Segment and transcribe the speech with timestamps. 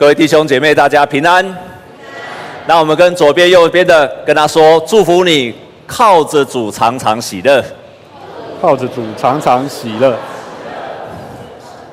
[0.00, 1.44] 各位弟兄姐妹，大家平安。
[2.66, 5.54] 那我们跟左边、右边的跟他说：祝福你，
[5.86, 7.62] 靠着主常常喜乐。
[8.62, 10.16] 靠着主常常喜乐。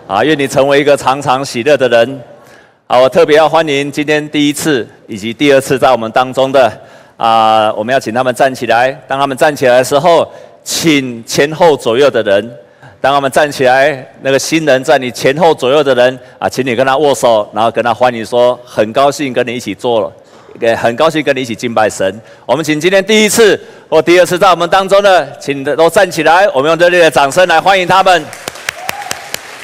[0.08, 2.22] 啊，愿你成为一个常常喜乐的人。
[2.88, 6.72] 啊，我特别要欢迎今天第一次以及第二次在我们当中的
[7.18, 8.90] 啊，我们要请他们站起来。
[9.06, 10.26] 当他们站起来的时候，
[10.64, 12.58] 请前后左右的人。
[13.00, 20.12] 当我们站起来，那个新人在你前后左右的人啊，请你跟他握手，然后跟他欢迎说：“很高兴跟你一起做了，
[20.60, 28.26] 也很高兴跟你一起敬拜神。”我们请今天第一次或第二次在我们当中的，请都站起来，我们用热烈的掌声来欢迎他们。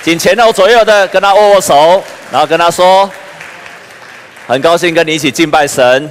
[0.04, 3.10] 请前后左右的跟他握握手，然后跟他说
[4.46, 6.08] ：“很高兴跟你一起敬拜神。”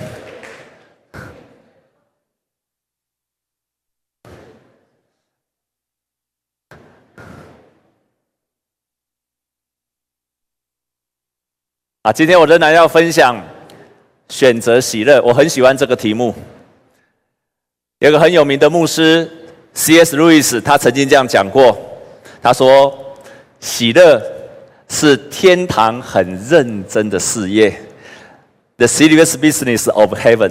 [12.02, 13.40] 啊，今天我仍然要分享
[14.28, 15.22] 选择喜乐。
[15.22, 16.34] 我很喜欢这个题目。
[18.00, 19.30] 有个很有名的牧师
[19.74, 20.16] C.S.
[20.16, 21.78] 路易斯，他曾经这样讲过。
[22.42, 22.92] 他说
[23.60, 24.20] ：“喜乐
[24.88, 27.72] 是天堂很认真的事业
[28.78, 30.50] ，the serious business of heaven。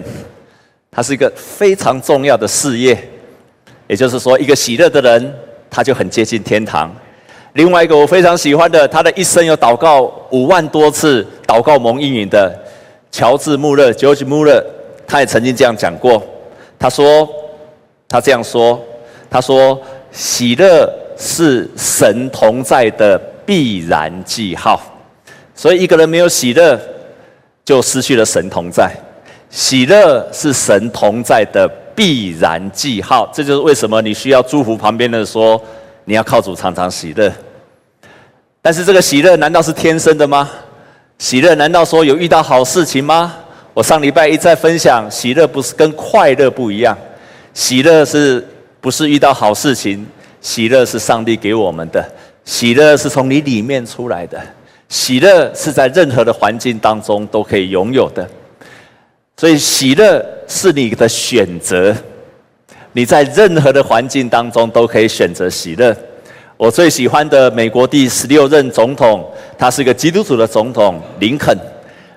[0.89, 2.97] 它是一个非常重要的事业。
[3.87, 5.35] 也就是说，一个喜乐的人，
[5.69, 6.95] 他就很接近天堂。”
[7.53, 12.49] 另外一个我非常喜欢的，他的一生有祷告五万多次，祷告蒙应允的
[13.11, 14.63] 乔治·穆勒 （George Muller），
[15.05, 16.23] 他也曾经这样讲过。
[16.79, 17.27] 他说
[18.07, 18.81] ：“他这样说，
[19.29, 19.77] 他说，
[20.13, 24.81] 喜乐是神同在的必然记号。
[25.53, 26.79] 所以一个人没有喜乐，
[27.65, 28.89] 就失去了神同在。
[29.49, 33.29] 喜乐是神同在的必然记号。
[33.33, 35.61] 这就是为什么你需要祝福旁边的说。”
[36.05, 37.31] 你要靠主常常喜乐，
[38.61, 40.49] 但是这个喜乐难道是天生的吗？
[41.17, 43.35] 喜乐难道说有遇到好事情吗？
[43.73, 46.97] 我上礼拜一再分享，喜乐不是跟快乐不一样，
[47.53, 48.45] 喜乐是
[48.81, 50.05] 不是遇到好事情？
[50.41, 52.03] 喜乐是上帝给我们的，
[52.43, 54.41] 喜乐是从你里面出来的，
[54.89, 58.27] 喜乐是在任何的环境当中都可以拥有的，
[59.37, 61.95] 所以喜乐是你的选择。
[62.93, 65.95] 你在任何的环境当中都可以选择喜乐。
[66.57, 71.57] 我最喜欢的美国第十六任总统，他是一个基督徒的总统林肯。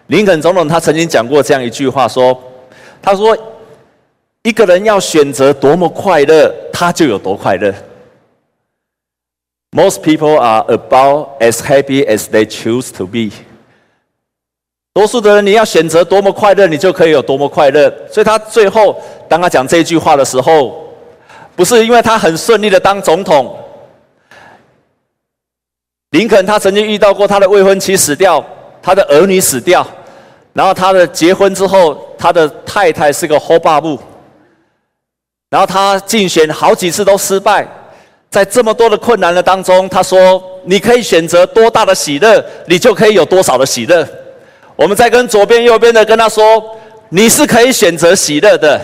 [0.09, 2.39] 林肯总统他曾经讲过这样一句话说
[3.01, 3.37] ：“他说，
[4.43, 7.73] 一个人要选择多么快乐，他就有多快乐。
[9.71, 13.31] Most people are about as happy as they choose to be。”
[14.95, 17.93] 多数的人，你要选择多么快乐，你就可以有多么快乐。
[18.09, 18.97] 所以他最后，
[19.29, 20.89] 当他讲这句话的时候，
[21.57, 23.59] 不是因为他很顺利的当总统。
[26.11, 28.43] 林肯他曾经遇到过他的未婚妻死掉，
[28.81, 29.85] 他的儿女死掉，
[30.53, 33.99] 然后他的结婚之后，他的太太是个后爸母，
[35.51, 37.67] 然后他竞选好几次都失败，
[38.31, 44.07] 在这么多的困难的当中，他说：“你可以选择多大的喜乐，你就可以有多少的喜乐。”
[44.77, 46.77] 我们再跟左边、右边的跟他说
[47.11, 48.81] ：“你是可以选择喜乐的。”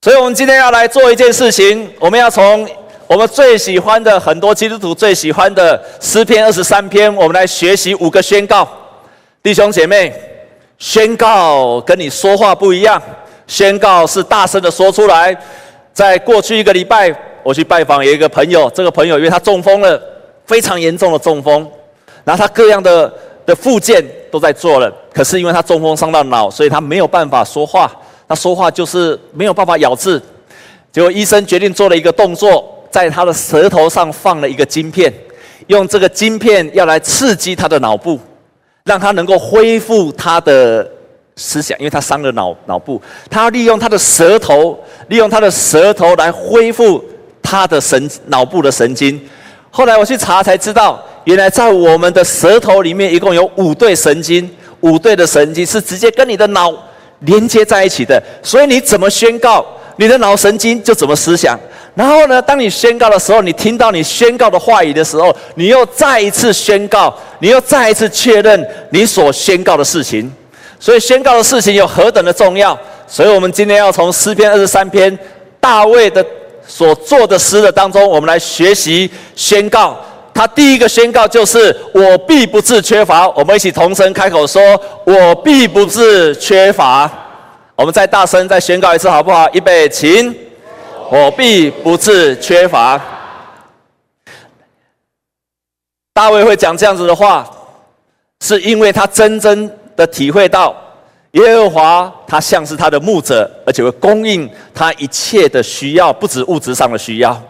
[0.00, 2.64] 所以，我们今天要来做一件事情，我们要从
[3.08, 8.68] 我们最喜欢的很多基督徒最喜欢的诗篇二十三篇，我们来学习五个宣告。
[9.42, 10.12] 弟兄姐妹，
[10.78, 13.02] 宣告跟你说话不一样，
[13.48, 15.36] 宣告是大声的说出来。
[15.92, 20.00] 在过去一个礼拜，我去拜访有一个朋友，这个朋友因为他中风了。
[20.46, 21.68] 非常严重的中风，
[22.24, 23.12] 然后他各样的
[23.44, 27.90] 的复健都在做了，可是因为他中风伤到脑，所以他没有办法说话，
[28.28, 30.22] 他说话就是没有办法咬字。
[30.92, 35.12] 结果医生决定做了一个动作，在他的舌头上放了一个晶片，
[35.66, 38.18] 用这个晶片要来刺激他的脑部，
[38.84, 40.88] 让他能够恢复他的
[41.36, 44.78] 思想，因为他伤了脑脑部，他利用他的舌头，
[45.08, 47.04] 利用他的舌头来恢复
[47.42, 49.20] 他的神脑部的神经。
[49.76, 54.50] 后来我去查才知道，原来在我们的舌头里面一共有五对神经，
[54.80, 56.72] 五对的神经是直接跟你的脑
[57.18, 58.18] 连接在一起的。
[58.42, 59.62] 所以你怎么宣告，
[59.96, 61.60] 你的脑神经就怎么思想。
[61.94, 70.32] 然后呢，当你宣告的时候，你听到你宣告的话语的时候，你又再一次宣告，你又再一次确认你所宣告的事情。
[70.80, 72.78] 所以宣告的事情有何等的重要？
[73.06, 75.18] 所以我们今天要从诗篇二十三篇
[75.60, 76.24] 大卫的。
[76.66, 79.96] 所做的诗的当中，我们来学习宣告。
[80.34, 84.60] 他第一个宣告就是：“我必不致缺乏。”我们一起同声开口说
[85.04, 87.10] ：“我必不致缺乏。”
[87.74, 89.48] 我们再大声再宣告一次，好不好？
[89.52, 90.34] 预备，请。
[91.10, 93.00] 我必不致缺乏。
[96.12, 97.48] 大卫会讲这样子的话，
[98.40, 100.76] 是因为他真正的体会到
[101.36, 107.40] 耶和华他像是他的牧者，而且会供应他一切的需要，不止物质上的需要。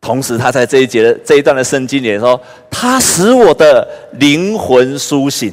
[0.00, 2.40] 同时，他在这一节的这一段的圣经里说
[2.70, 5.52] ：“他使我的灵魂苏醒，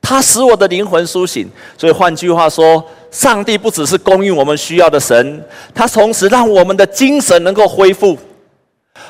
[0.00, 8.18] 他使我的灵魂苏醒。”所以换句话说，上帝不只是供应我们需要的神，他同时让我们的精神能够恢复。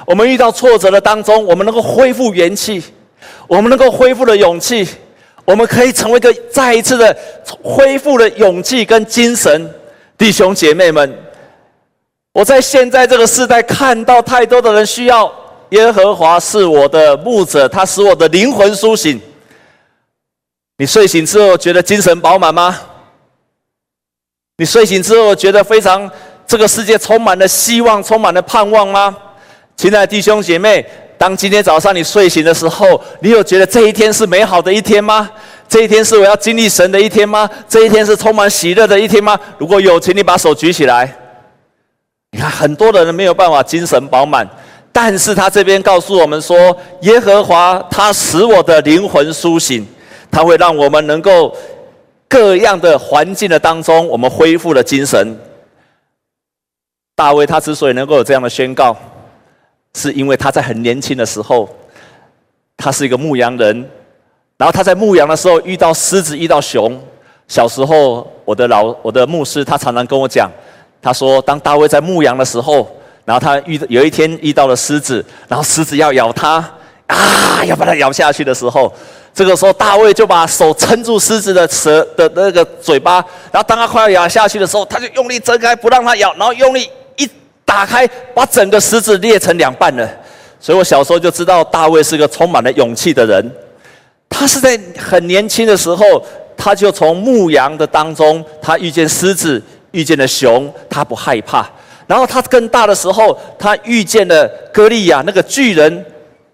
[0.05, 2.83] 我们遇到挫折的当中，我们能够恢复元气，
[3.47, 4.87] 我们能够恢复的勇气，
[5.45, 7.17] 我们可以成为一个再一次的
[7.63, 9.73] 恢复的勇气跟精神。
[10.17, 11.13] 弟兄姐妹们，
[12.33, 15.33] 我在现在这个时代看到太多的人需要
[15.71, 19.21] 耶和华是我的牧者，他使我的灵魂苏醒。
[20.79, 22.81] 你睡醒之后觉得精神饱满吗？
[24.57, 26.11] 你睡醒之后觉得非常
[26.47, 29.17] 这个世界充满了希望，充满了盼望吗？
[29.77, 35.31] 亲爱的弟兄姐妹，当今天早上你睡醒的时候，你有觉得这一天是美好的一天吗？
[35.69, 37.49] 这一天是我要经历神的一天吗？
[37.69, 39.39] 这一天是充满喜乐的一天吗？
[39.57, 41.11] 如果有，请你把手举起来。
[42.33, 44.47] 你看，很多的人没有办法精神饱满，
[44.93, 49.87] 但是他这边告诉我们说，耶和华他使我的灵魂苏醒，
[50.31, 51.57] 他会让我们能够
[52.29, 55.39] 各样的环境的当中，我们恢复了精神。
[57.17, 58.97] 大卫他之所以能够有这样的宣告。
[59.95, 61.69] 是因为他在很年轻的时候，
[62.77, 63.89] 他是一个牧羊人，
[64.57, 67.01] 然后他在牧羊的时候遇到狮子，遇到熊。
[67.47, 70.51] 小时候，我的老我的牧师他常常跟我讲，
[71.03, 72.91] 他说当大卫在牧羊的时候，
[73.25, 76.57] 然后他遇有一天遇到了狮子，然后狮子要咬他
[77.07, 78.93] 啊，要把他咬下去的时候，
[79.35, 86.91] 这个时候大卫就把手撑住狮子的舌的那个嘴巴，然后当他快要咬下去的时候，他就用力睁开，不让他咬，然后用力。
[87.65, 90.09] 打开，把整个狮子裂成两半了。
[90.61, 93.51] 所以我小时候就知道大卫是个充满了勇气的人。
[94.31, 96.05] 他是在很年轻的时候，
[96.57, 101.69] 他就从牧羊的当中，他遇见狮子，遇见了熊，他不害怕。
[102.07, 106.05] 然后他更大的时候，他遇见了歌利亚那个巨人，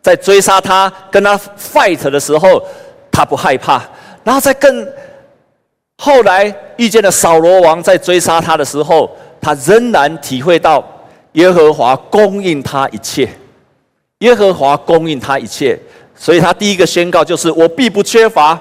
[0.02, 2.60] 在追杀他，跟他 fight 的时候，
[3.12, 3.82] 他不害怕。
[4.24, 4.86] 然后在更
[5.98, 9.08] 后来遇见了扫罗王，在追杀他的时候，
[9.40, 10.84] 他仍然体会到。
[11.32, 13.28] 耶和华供应他一切，
[14.18, 15.78] 耶和华供应他一切，
[16.14, 18.60] 所以他第一个宣告就是：我必不缺乏。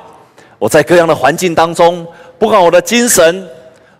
[0.60, 2.06] 我在各样的环境当中，
[2.38, 3.50] 不管我的精神，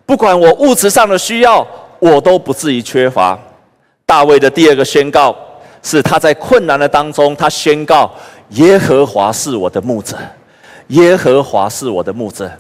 [0.06, 1.66] 不管我物质上的需要，
[2.00, 3.40] 我都不至于缺乏。
[4.06, 5.36] 大卫的第二个宣告
[5.82, 8.12] 是他在困难的当中，他宣告：
[8.50, 10.18] 耶和华是我的牧者，
[10.88, 12.52] 耶和华是我的牧者。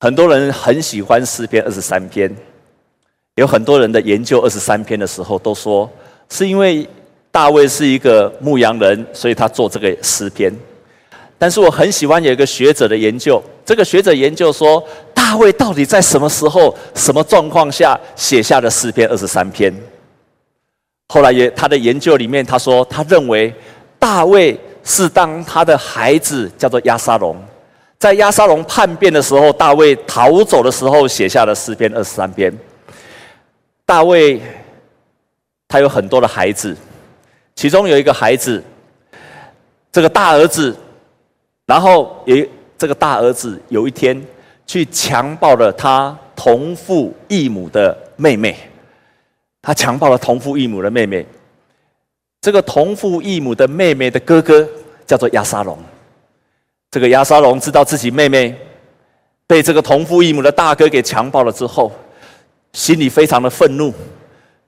[0.00, 2.34] 很多人很喜欢诗篇二十三篇。
[3.36, 5.88] 有很多人的研究二十三篇的时候，都说
[6.28, 6.86] 是因为
[7.30, 10.52] 大卫是一个牧羊人，所以他做这个诗篇。
[11.38, 14.82] 但是我很喜欢有一个学者的研究，这个学者研究说，
[15.14, 19.74] 大卫到底在什么时候、什么状况下写下的诗篇二十三篇？
[21.08, 23.54] 后来也他的研究里面，他说他认为
[23.98, 27.34] 大卫是当他的孩子叫做押沙龙，
[27.98, 32.52] 在押沙龙叛变的时候，大卫逃走的时候写下的诗篇二十三篇。
[33.90, 34.40] 大卫
[35.66, 36.76] 他有很多的孩子，
[37.56, 38.62] 其中有一个孩子，
[39.90, 40.76] 这个大儿子，
[41.66, 42.48] 然后也
[42.78, 44.24] 这个大儿子有一天
[44.64, 48.56] 去强暴了他同父异母的妹妹，
[49.60, 51.26] 他强暴了同父异母的妹妹。
[52.40, 54.64] 这个同父异母的妹妹的哥哥
[55.04, 55.76] 叫做亚沙龙，
[56.92, 58.56] 这个亚沙龙知道自己妹妹
[59.48, 61.90] 被这个同父异母的大哥给强暴了之后。
[62.72, 63.92] 心里非常的愤怒，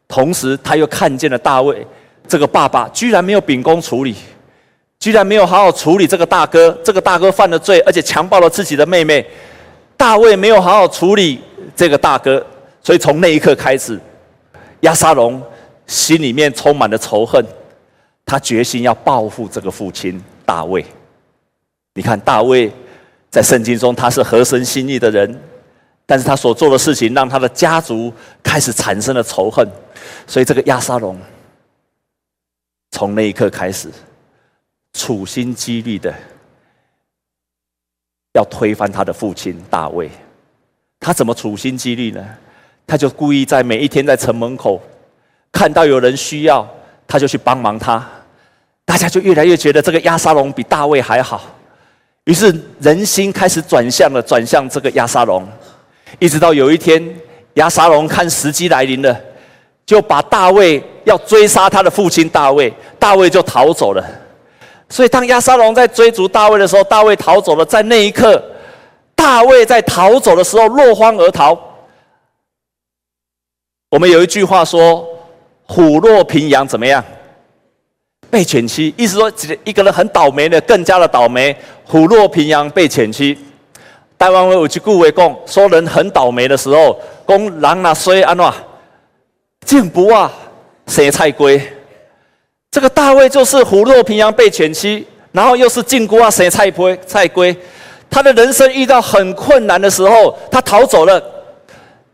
[0.09, 1.87] 同时他又看见了大卫
[2.27, 4.17] 这个爸爸居然没有秉公处理，
[4.99, 9.25] 居然没有好好处理这个大哥，这个大哥犯了罪，而且强暴了自己的妹妹，
[9.97, 11.41] 大卫没有好好处理
[11.77, 12.45] 这个大哥，
[12.83, 13.99] 所以从那一刻开始，
[14.81, 15.41] 亚沙龙
[15.87, 17.45] 心里面充满了仇恨，
[18.27, 20.85] 他决心要报复这个父亲大卫。
[21.95, 22.73] 你看大卫
[23.31, 25.41] 在圣经中他是合神心意的人。
[26.05, 29.67] 但是他所做的事情，让他的家族开始产生了仇恨，
[30.27, 31.19] 所以这个亚沙龙
[32.91, 33.89] 从那一刻开始，
[34.93, 36.13] 处心积虑的
[38.35, 40.11] 要推翻他的父亲大卫。
[41.01, 42.25] 他怎么处心积虑呢？
[42.87, 44.83] 他就故意在每一天在城门口
[45.51, 46.69] 看到有人需要，
[47.07, 48.07] 他就去帮忙他。
[48.85, 51.43] 大家就越来越觉得这个亚沙龙比大卫还好，
[52.25, 55.47] 于是人心开始转向了，转向这个亚沙龙。
[56.19, 57.03] 一直到有一天，
[57.55, 59.21] 押沙龙看时机来临了，
[59.85, 64.05] 就把大卫要追杀他的父亲大卫，大卫就逃走了。
[64.89, 67.65] 所以当亚沙龙在追逐大卫的时候，大卫逃走了。
[67.65, 68.43] 在那一刻，
[69.15, 71.59] 大卫在逃走的时候落荒而逃。
[73.91, 75.07] 我们有一句话说
[75.67, 77.03] ：“虎落平阳，怎么样？
[78.31, 79.33] 被犬欺。”意思说，
[79.65, 81.57] 一个人很倒霉的，更加的倒霉。
[81.85, 83.39] 虎落平阳，被犬欺。
[84.23, 88.47] 台湾有一句话讲，说人很倒霉的时候，讲人那衰安怎？
[89.67, 90.31] 进不啊，
[90.87, 91.61] 生菜龟。
[92.71, 96.97] 这个大卫就是虎落平阳被犬欺，然后又是进不啊，生菜龟。
[97.05, 97.57] 菜龟，
[98.09, 101.21] 他的人生遇到很困难的时候，他逃走了。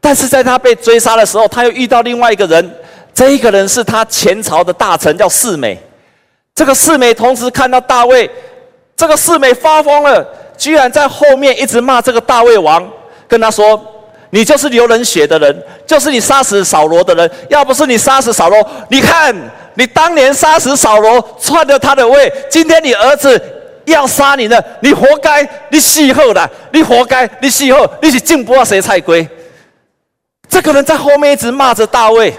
[0.00, 2.74] 但是在他被追杀的时候，他又遇到另外一个人。
[3.12, 5.78] 这一个人是他前朝的大臣，叫示美。
[6.54, 8.30] 这个示美同时看到大卫，
[8.96, 10.26] 这个示美发疯了，
[10.58, 12.86] 居然在后面一直骂这个大卫王，
[13.26, 13.94] 跟他说。
[14.30, 17.30] 你就是流人血的人，就是你杀死扫罗的人。
[17.48, 19.34] 要不是你杀死扫罗，你看
[19.72, 23.42] 你当年杀死扫罗，篡了他的位，今天你儿子
[23.86, 29.26] 要杀你了，你活该，你死后了，你活该，你死后，你是进不到谁菜龟。
[30.46, 32.34] 这个人在后面一直骂着大卫，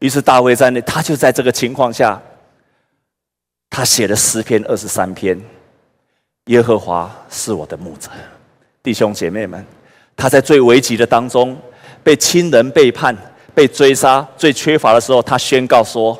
[0.00, 2.20] 于是大卫在那，他就在这个情况下，
[3.70, 5.40] 他写了诗篇二十三篇。
[6.46, 8.08] 耶和华是我的牧者，
[8.82, 9.64] 弟兄姐妹们。
[10.16, 11.56] 他在最危急的当中，
[12.02, 13.14] 被亲人背叛、
[13.54, 16.18] 被追杀、最缺乏的时候，他宣告说：“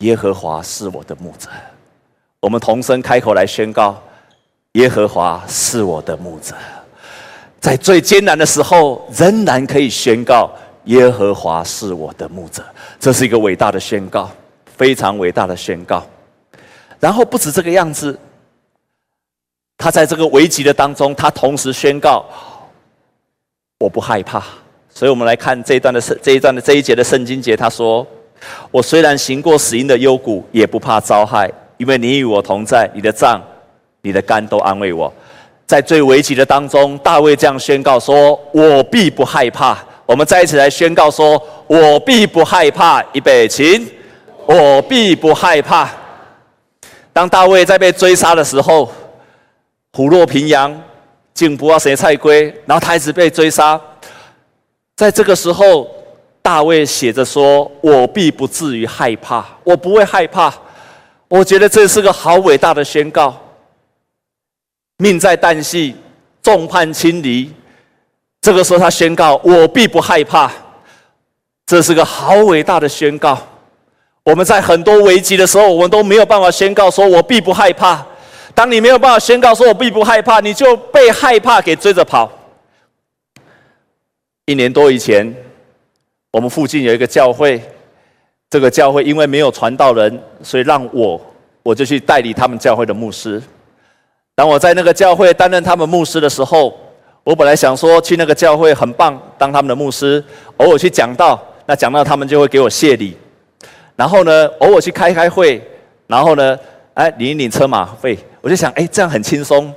[0.00, 1.48] 耶和华是我的牧者。”
[2.40, 3.98] 我们同声开口来宣告
[4.72, 6.54] ：“耶和华是我的牧者。”
[7.60, 10.50] 在最艰难的时候，仍然可以宣告
[10.84, 12.62] ：“耶和华是我的牧者。”
[13.00, 14.28] 这是一个伟大的宣告，
[14.76, 16.04] 非常伟大的宣告。
[17.00, 18.18] 然后不止这个样子，
[19.76, 22.24] 他在这个危急的当中，他同时宣告。
[23.80, 24.42] 我不害怕，
[24.88, 27.54] 所以我们来看这一段的圣这一段的这一节的圣经节。
[27.54, 28.06] 他说
[28.70, 33.42] ：“我虽然行过死荫的幽谷，也不怕遭害，因为你与我同在，你的杖、
[34.00, 35.12] 你的竿都安慰我。”
[35.66, 39.76] 在最危急的当中，大卫这样宣告说：“我必不害怕。”
[40.06, 43.86] 我们再一起来宣告说：“我必不害怕。”预备起，
[44.46, 45.90] 我必不害怕。
[47.12, 48.90] 当大卫在被追杀的时候，
[49.94, 50.78] 虎落平阳。
[51.32, 53.80] 进不要谁菜龟，然后他一直被追杀。
[54.94, 55.90] 在这个时候，
[56.40, 60.54] 大卫写着说：“我必不至于害怕，我不会害怕。”
[61.26, 63.36] 我觉得这是个好伟大的宣告。
[64.98, 65.96] 命在旦夕，
[66.40, 67.52] 众叛亲离。
[68.40, 70.52] 这个时候他宣告：“我必不害怕。”
[71.66, 73.36] 这是个好伟大的宣告。
[74.22, 78.06] 我们在很多危机的时候，我们都没有办法宣告说：“我必不害怕。”
[78.54, 82.30] 当你没有办法宣告说“我并不害怕”，你就被害怕给追着跑。
[84.46, 85.34] 一年多以前，
[86.30, 87.60] 我们附近有一个教会，
[88.48, 91.20] 这个教会因为没有传道人，所以让我
[91.62, 93.42] 我就去代理他们教会的牧师。
[94.36, 96.78] 当我在那个教会担任他们牧师的时候，
[97.24, 100.22] 我本来想说去那个教会很棒，当他们的牧师，
[100.58, 103.16] 偶尔去讲道，那讲到他们就会给我谢礼。
[103.96, 105.62] 然后呢，偶尔去开开会，
[106.06, 106.58] 然后呢，
[106.94, 108.18] 哎，领一领车马费。
[108.40, 109.72] 我就想，哎，这样很轻松，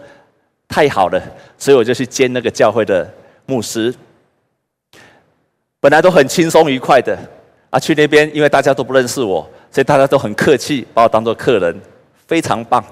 [0.67, 1.21] 太好了，
[1.57, 3.09] 所以我就去兼那个教会的
[3.45, 3.93] 牧师。
[5.79, 7.17] 本来都很轻松愉快的，
[7.69, 11.79] 啊，去那边因为大家都不认识我，所以大家都很客气，把我当做客人，
[12.27, 12.83] 非常棒。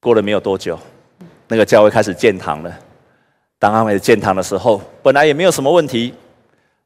[0.00, 0.78] 过了没有多久，
[1.48, 2.78] 那个教会开始建堂了。
[3.58, 6.12] 当他们建堂的时候，本来也没有什么问题，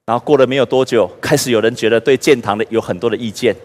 [0.05, 3.57] 然后过了没有多久，开始有人觉得对建堂的有很多的意见，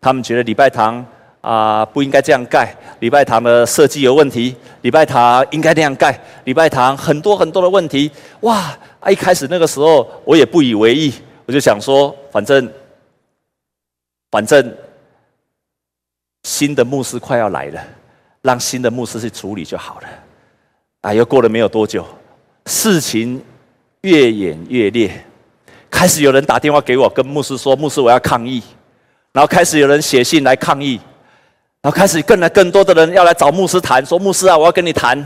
[0.00, 1.06] 他们觉得礼拜堂。
[1.46, 2.74] 啊，不应该这样盖。
[2.98, 6.18] 礼拜堂的设计有问题，礼拜堂应该那样盖。
[6.42, 8.10] 礼拜堂很多很多的问题，
[8.40, 8.76] 哇！
[9.08, 12.68] 一开始那个时候我也不以为意，我就想说，反正
[14.32, 14.76] 反正
[16.42, 17.80] 新的牧师快要来了，
[18.42, 20.08] 让新的牧师去处理就好了。
[21.02, 22.04] 啊，又过了没有多久，
[22.64, 23.40] 事情
[24.00, 25.24] 越演越烈，
[25.88, 28.60] 开始有人打电话给我，跟牧师说：“牧师，我要抗议。”
[29.32, 30.98] 然后开始有人写信来抗议。
[31.86, 35.16] 然后开始更来更多的人要来找牧师谈，说牧师啊，我要跟你谈。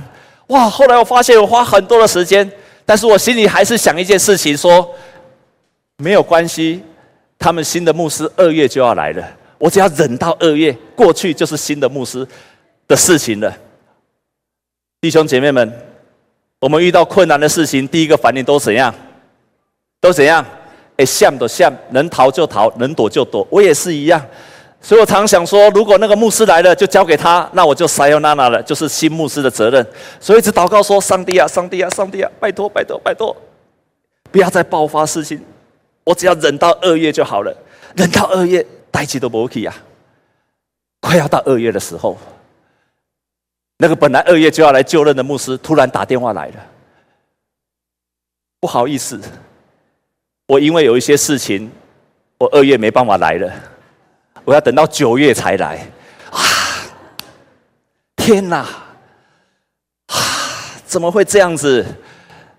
[0.48, 0.68] 哇！
[0.68, 2.46] 后来我发现我花很多的时间，
[2.84, 4.86] 但是我心里还是想一件事情，说
[5.96, 6.82] 没有关系，
[7.38, 9.26] 他们新的牧师二月就要来了，
[9.56, 12.28] 我只要忍到二月过去，就是新的牧师
[12.86, 13.50] 的事情了。
[15.00, 15.72] 弟兄姐妹们，
[16.58, 18.94] 我们遇到困难的事情，第一个反应都怎样？
[19.98, 20.44] 都怎样？
[20.98, 23.48] 哎，像都像，能逃就逃，能躲就躲。
[23.48, 24.22] 我也是一样。
[24.82, 29.86] 所以我常想说，如果那个牧师来了，就交给他，那我就撒由那拉了，就是新牧师的责任。
[30.18, 33.36] 所以一直祷告说：“上帝啊，上帝啊，上帝啊，拜托，拜托，拜托，
[34.32, 35.44] 不要再爆发事情，
[36.04, 37.54] 我只要忍到二月就好了，
[37.94, 39.74] 忍到二月，代志都无去呀！
[41.00, 42.16] 快要到二月的时候，
[43.76, 46.54] 那个本来二月就要来就任的牧师突然打电话来了，
[48.60, 49.20] 不好意思，
[50.46, 51.70] 我因为有一些事情，
[52.38, 53.52] 我二月没办法来了，
[54.44, 55.86] 我要等到九月才来。
[56.30, 56.40] 啊！
[58.16, 58.58] 天哪！
[60.06, 60.16] 啊！
[60.86, 61.84] 怎么会这样子？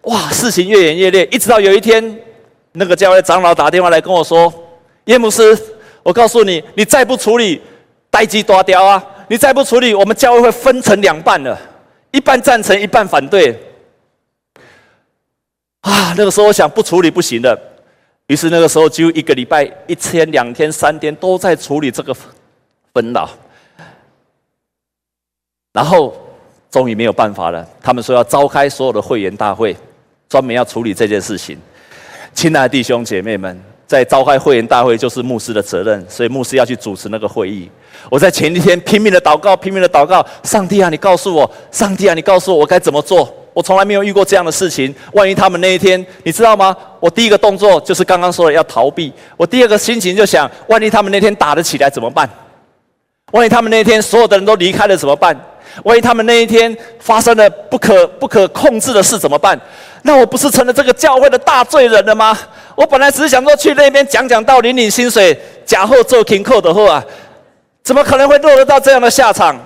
[0.04, 0.30] 哇！
[0.32, 2.20] 事情越演越烈，一直到有一天。
[2.74, 4.54] 那个教会长老打电话来跟我说
[5.04, 5.58] ：“叶牧师，
[6.04, 7.62] 我告诉你，你再不处理，
[8.10, 9.04] 代志大条啊！
[9.28, 11.60] 你再不处理，我们教会会分成两半了，
[12.12, 13.62] 一半赞成，一半反对。”
[15.82, 17.60] 啊，那个时候我想不处理不行的，
[18.32, 22.16] 于是那个时候就一个礼拜，一天、两天、三天都在处理这个
[22.94, 23.30] 纷扰，
[25.74, 26.16] 然后
[26.70, 29.76] 终于没有办法了，他们说要召开所有的会员大会，
[30.30, 31.60] 专门要处理这件事情。
[32.34, 37.70] 亲爱的弟兄姐妹们，在召开会员大会就是牧师的责任，所以牧师要去主持那个会议。
[38.10, 43.41] 我在前一天拼命的祷告，拼命的祷告，上帝啊，你告诉我，上帝啊，你告诉我，我该怎么做？
[43.54, 46.76] 我从来没有遇过这样的事情，万一他们那一天，你知道吗？
[47.00, 52.30] 我第一个动作就是刚刚说的要逃避，我第二个心情就想，万一他们那天打得起来怎么办？
[53.32, 55.36] 万一他们那一天所有的人都离开了怎么办？
[55.84, 59.60] 万一他们那一天发生了不可不可控制的事怎么办？
[60.04, 62.38] 那我不是成了这个教会的大罪人了吗？
[62.76, 67.04] 我本来只是想说去那边讲讲道，领领薪水，假货做停扣的货啊，
[67.84, 69.58] 怎么可能会落得到这样的下场？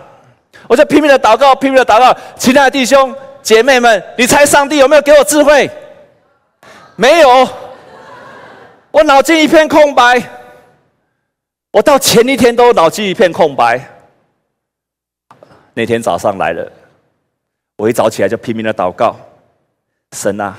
[0.68, 3.14] 我就拼命的祷告，拼命的祷告，亲爱的弟兄
[3.46, 5.70] 姐妹们，你猜上帝有没有给我智慧？
[6.96, 7.48] 没有，
[8.90, 10.20] 我脑筋一片空白。
[11.72, 13.80] 我到前一天都脑筋一片空白。
[15.76, 16.72] 那天早上来了，
[17.78, 19.16] 我一早起来就拼命的祷告。
[20.14, 20.58] 神啊，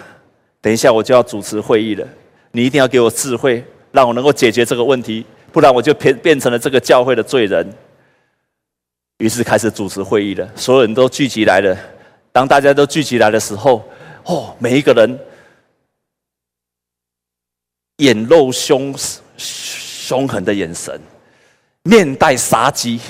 [0.60, 2.06] 等一下我就要主持会议了，
[2.52, 7.68] 你一定要给我智慧，让我能够解决这个问题，不然我就变变成了这个教会的罪人。
[9.18, 11.76] 于是开始主持会议了，所有人都聚集来了。
[12.36, 13.82] 当大家都聚集来的时候，
[14.24, 15.18] 哦，每一个人
[17.96, 18.94] 眼露凶
[19.38, 21.00] 凶狠的眼神，
[21.84, 23.00] 面带杀机。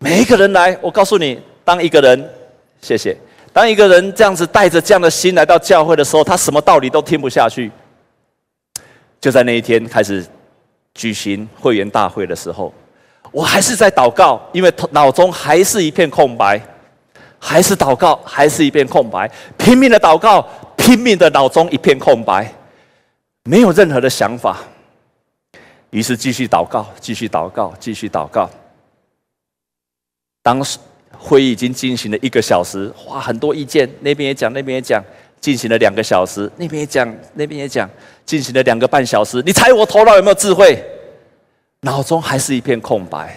[0.00, 2.28] 每一个人来，我告诉你，当一个人，
[2.82, 3.16] 谢谢。
[3.52, 7.70] 当一个人这样子带着这样的心来到教会的时候，他什么道理都听不下去。
[9.20, 10.26] 就在那一天开始
[10.94, 12.74] 举行会员大会的时候，
[13.30, 16.60] 我还是在祷告，因为脑中还是一片空白，
[17.40, 22.52] 还是祷告，还是一片空白，拼命的祷告，拼命的脑中一片空白，
[23.44, 24.58] 没有任何的想法。
[25.90, 28.48] 于是继续祷告，继续祷告，继续祷告。
[30.42, 30.78] 当时。
[31.22, 35.04] 会议已经进行了一个小时，哇，很多意见，那边也讲，那边也讲，
[35.38, 37.86] 进行了两个小时，那边也讲，那边也讲，
[38.24, 39.42] 进行了两个半小时。
[39.42, 40.82] 你猜我头脑有没有智慧？
[41.82, 43.36] 脑中还是一片空白。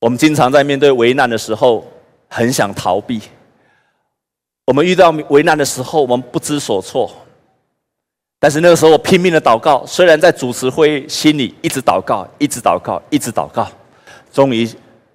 [0.00, 1.86] 我们经常在面对危难的时候，
[2.28, 3.20] 很想逃避。
[4.66, 7.10] 我们遇到危难的时候，我们不知所措。
[8.38, 13.68] 但是那个时候，我拼命的祷告，虽然在主持会议，心里一直祷告，一直祷告，一直祷告，
[14.32, 14.68] 终于。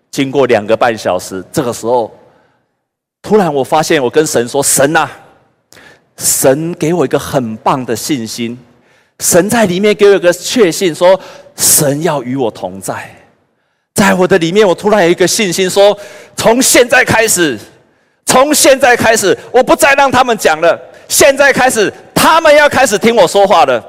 [0.10, 2.14] 经过两个半小时，这个时候，
[3.22, 5.10] 突然我发现，我跟神说：“神啊，
[6.18, 8.60] 神给我一个很棒的信心，
[9.20, 11.18] 神在里面给我一个确信，说
[11.56, 13.10] 神要与我同在，
[14.02, 15.96] 在我的里面，我突然有一个信心，说
[16.36, 17.56] 从现在开始，
[18.26, 20.76] 从现在开始，我不再让他们讲了，
[21.08, 23.80] 现在开始，他们要开始听我说话了。”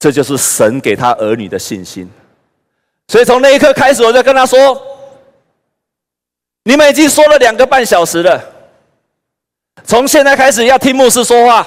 [0.00, 2.10] 这就是神给他儿女的信心，
[3.06, 4.82] 所以从那一刻开始，我就跟他说
[6.66, 8.44] ：“你们已经说了两个半小时了，
[9.84, 11.64] 从现在开始要听牧师说话。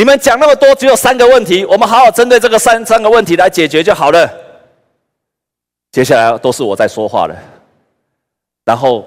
[0.00, 4.26] 你们讲那么多，只有三个问题，我们好好针对这个三三个问题来解决就好了。
[5.92, 7.36] 接下来都是我在说话了，
[8.64, 9.06] 然后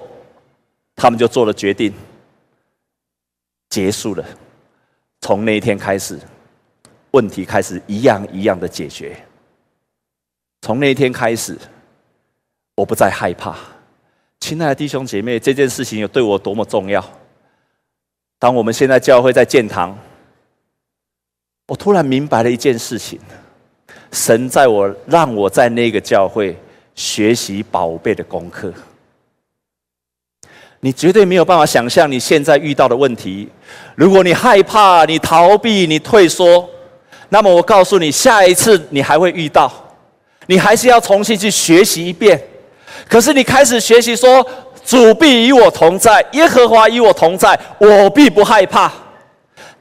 [0.94, 1.92] 他们就做了决定，
[3.70, 4.24] 结束了。
[5.20, 6.16] 从那一天开始。”
[7.10, 9.16] 问题开始一样一样的解决。
[10.62, 11.58] 从那一天开始，
[12.76, 13.56] 我不再害怕。
[14.38, 17.04] 亲爱的弟兄姐妹，这件事情有对我多么重要？
[18.38, 19.98] 当我们现在教会在建堂，
[21.66, 23.18] 我突然明白了一件事情：
[24.12, 26.56] 神在我让我在那个教会
[26.94, 28.72] 学习宝贝的功课。
[30.80, 33.48] 你绝对没有办法想象你现在遇到的问题。
[33.94, 36.68] 如果你害怕，你逃避，你退缩。
[37.30, 39.72] 那么我告诉你，下一次你还会遇到，
[40.46, 42.38] 你还是要重新去学习一遍。
[43.08, 44.46] 可是你开始学习说，
[44.84, 48.92] 主必与我同在，耶和华与我同在，我必不害怕。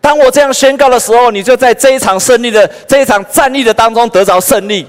[0.04, 4.86] 当我这样宣告的时候，你就在这一场胜利的这一场战役的当中得着胜利，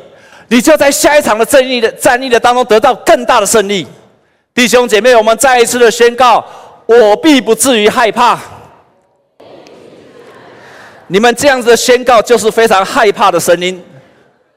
[0.48, 3.87] 你就在下一场的战役的战役的当中得到更大的胜利。
[4.53, 6.44] 弟兄姐妹，我们再一次的宣告：
[6.87, 8.40] 我必不至于害怕。
[11.07, 13.81] 你们这样子的宣告就是非常害怕的声音，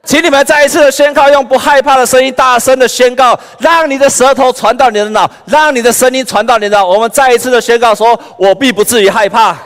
[0.02, 6.84] 请你们再一次的宣告，用不害怕的声音，大声的宣告，让你的舌头传到你的脑，让你的声音传到你的脑。
[6.84, 9.56] 我们再一次的宣告说：我必不至于害怕。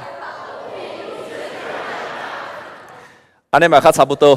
[3.53, 4.35] 阿尼玛卡差不多。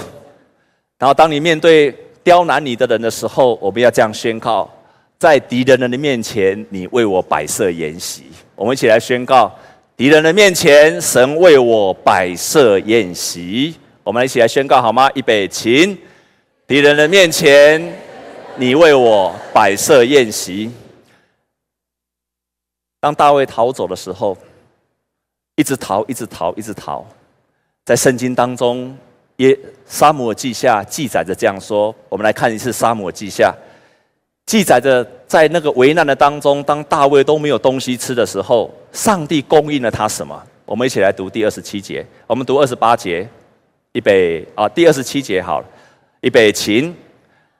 [1.00, 1.90] 然后，当你面对
[2.22, 4.70] 刁难你的人的时候，我们要这样宣告：
[5.18, 8.26] 在敌人的面前，你为我摆设筵席。
[8.56, 9.50] 我们一起来宣告：
[9.96, 13.76] 敌人的面前，神为我摆设筵席。
[14.04, 15.10] 我们一起来宣告好吗？
[15.16, 15.98] 预备，请。
[16.68, 17.82] 敌人的面前，
[18.58, 20.70] 你为我摆设筵席。
[23.00, 24.38] 当大卫逃走的时候，
[25.56, 27.06] 一直逃，一直逃，一直逃，
[27.86, 28.94] 在圣经当中。
[29.40, 33.54] 耶撒母记下记载着这样说，我们来看一次撒母记下
[34.46, 40.42] 记载着，在那个危难的当中，当大卫都没有东西吃的时候，上帝供应了他什么？
[40.64, 43.28] 我们一起来读第二十七节，我们读二十八节，
[43.92, 45.66] 预备啊，第二十七节好了，
[46.22, 46.96] 预备请。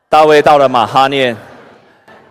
[0.08, 1.36] 大卫到了马哈念，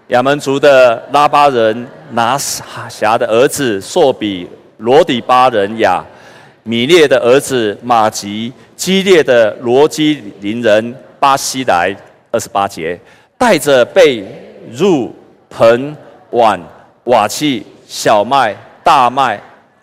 [0.06, 6.02] 亚门族的拉巴人拿辖的儿子朔比罗底巴人雅
[6.64, 8.52] 米列的儿子玛吉。
[8.76, 11.96] 基列的罗基林人巴西来
[12.32, 12.98] 二十八节，
[13.38, 14.22] 带着被、
[14.74, 15.08] 褥、
[15.48, 15.96] 盆、
[16.30, 16.60] 碗、
[17.04, 19.40] 瓦器、小麦、大麦、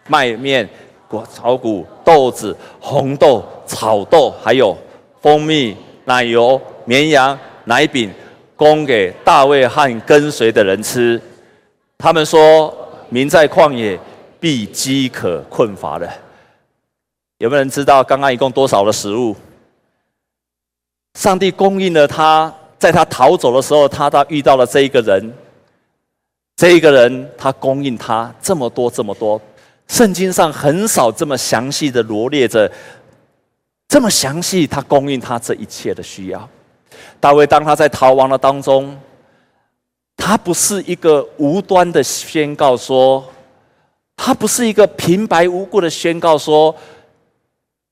[0.07, 0.69] 麦面、
[1.07, 4.77] 果草谷、豆子、红豆、草豆，还有
[5.21, 8.11] 蜂蜜、奶油、绵羊、奶饼，
[8.55, 11.19] 供给大卫和跟随的人吃。
[11.97, 12.71] 他们说
[13.09, 13.97] ：“民在旷野
[14.39, 16.07] 必饥渴困乏的。”
[17.41, 19.35] 有没有人知道刚刚一共多少的食物？
[21.15, 25.33] 上帝供应了他，在他逃走的时候，他他遇到了这一个人，
[26.55, 29.41] 这一个人他供应他这么多这么多。
[29.87, 32.71] 圣经上很少这么详细的罗列着，
[33.87, 36.47] 这么详细，他供应他这一切的需要。
[37.19, 38.95] 大卫当他在逃亡的当中，
[40.15, 43.25] 他不是一个无端的宣告说，
[44.15, 46.75] 他不是一个平白无故的宣告说。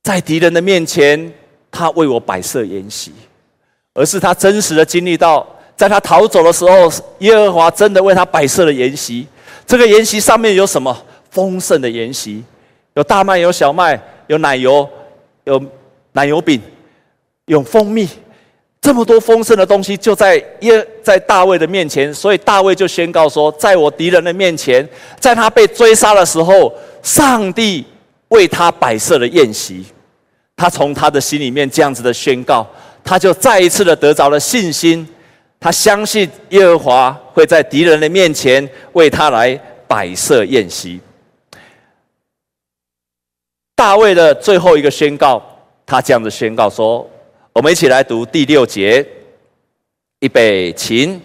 [0.04, 1.32] 在敌人的面前，
[1.70, 3.12] 他为我摆设筵席，
[3.94, 9.28] 而是他真实的经历到，在他逃走的时候，耶和华真的为他摆设了筵席。
[9.68, 10.98] 这个筵席上面有什么？
[11.30, 12.44] 丰盛的筵席，
[12.96, 14.90] 有大麦，有小麦，有奶油，
[15.44, 15.62] 有
[16.14, 16.60] 奶油饼，
[17.46, 18.10] 有蜂蜜，
[18.82, 22.12] 这么多丰盛的东西就在耶在大卫的面前。
[22.12, 24.88] 所以大卫就宣告说：在我敌人的面前，
[25.20, 27.86] 在他被追杀的时候，上帝。
[28.30, 29.86] 为他摆设了宴席，
[30.56, 32.68] 他从他的心里面这样子的宣告，
[33.04, 35.08] 他就再一次的得着了信心。
[35.60, 39.54] 他相信耶和华会在敌人的面前为他来
[39.88, 41.02] 摆设宴席。
[43.76, 45.44] 大卫的最后一个宣告，
[45.86, 47.10] 他这样子宣告说
[47.52, 49.06] ：“我们一起来读第六节，
[50.20, 51.20] 预备，请，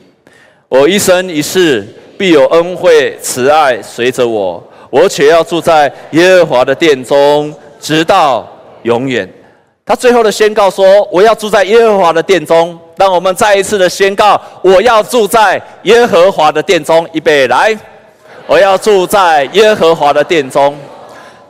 [0.69, 8.49] 我一生一世必有恩惠慈爱随着我。”我且要住在耶和华的殿中，直到
[8.85, 9.29] 永远。
[9.85, 17.77] 他最后的宣告说：“我要住在耶和华的殿中。”让我们再一次的宣告：“我要住在耶和华的殿中。”预备来，
[18.47, 20.77] 我要住在耶和华的殿中。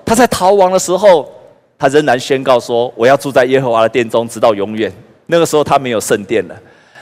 [0.07, 1.31] 他在逃亡的时候，
[1.79, 4.91] 他仍然宣告说：“我要住在耶和华的殿中，直到永远。”
[5.27, 6.55] 那个时候他没有圣殿了，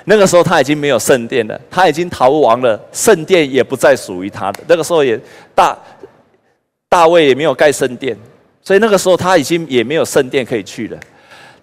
[0.04, 4.64] 那个时候他已经没有圣殿了，他已经逃亡了，圣殿也不再属于他的。
[4.66, 5.20] 那个时候也
[5.54, 5.78] 大。
[6.88, 8.14] 大卫也没有盖圣殿，
[8.62, 11.00] 所以那个时候他已经也没有圣殿可以去了。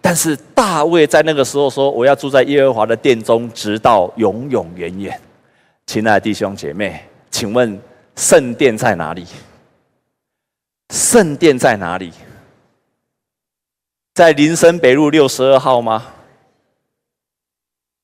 [0.02, 5.22] 但是大卫在那个时候说：“我要住在耶和华的殿中，直到永永远远。”
[5.86, 7.00] 亲爱的弟兄姐妹，
[7.30, 7.80] 请问
[8.16, 9.24] 圣殿在哪里？
[10.90, 12.12] 圣殿在哪里？
[14.16, 16.08] 在林森北路六十二号吗？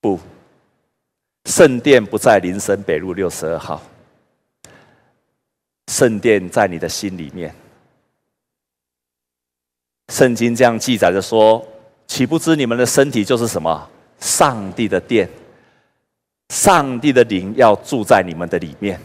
[0.05, 0.19] 不，
[1.45, 3.81] 圣殿不在林森北路六十二号。
[5.87, 7.55] 圣殿在你的心里面。
[10.09, 11.65] 圣经这样记载着说
[12.05, 13.89] ：“岂不知你们的身体就是什么？
[14.19, 15.27] 上帝的殿。
[16.49, 19.01] 上帝的灵要住在你们的里面。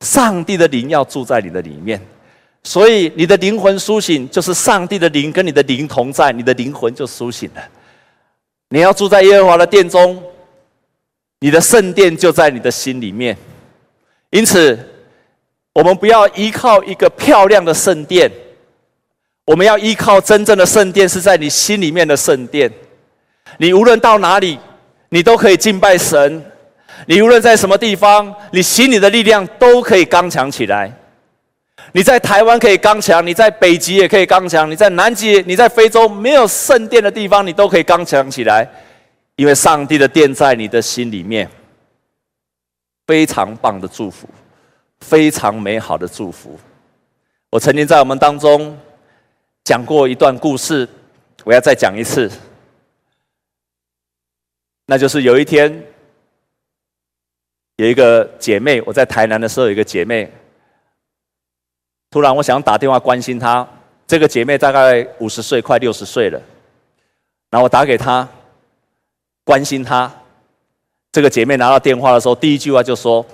[0.00, 2.04] 上帝的灵要住在你的里面。
[2.64, 7.62] 所以你的灵魂苏醒，就是上帝的灵跟你的灵同在，你的灵魂就苏醒了。
[8.68, 10.22] 你要住在耶和华的殿中，
[11.40, 13.36] 你的圣殿就在你的心里面。
[14.30, 14.78] 因此。”
[15.76, 18.32] 我们不要依靠一个漂亮的圣殿，
[19.44, 22.72] 我们要依靠真正的圣殿，是在你心里面的圣殿。
[23.58, 24.58] 你无论到哪里，
[25.10, 26.42] 你都可以敬拜神。
[27.04, 30.90] 你无论在什么地方，你心里的力量都可以刚强起来。
[31.92, 38.68] 你在台湾可以刚强，你在北极也可以刚强，你在南极，你在非洲没有圣殿的地方，你都可以刚强起来，
[39.36, 41.48] 因为上帝的殿在你的心里面。
[43.06, 44.28] 非常棒的祝福，
[44.98, 46.58] 非常美好的祝福。
[47.50, 48.76] 我曾经在我们当中
[49.62, 50.88] 讲过一段故事，
[51.44, 52.28] 我要再讲一次。
[54.86, 55.80] 那就是有一天，
[57.76, 60.28] 有一个姐妹，我在台南的时候，有一个姐妹，
[62.10, 63.66] 突然我想打电话关心她。
[64.06, 66.40] 这个姐妹大概五十岁，快六十岁了。
[67.50, 68.28] 然后我打给她，
[69.44, 70.10] 关心她。
[71.10, 73.24] 这个姐妹拿到电话的时候，第一句话就说：“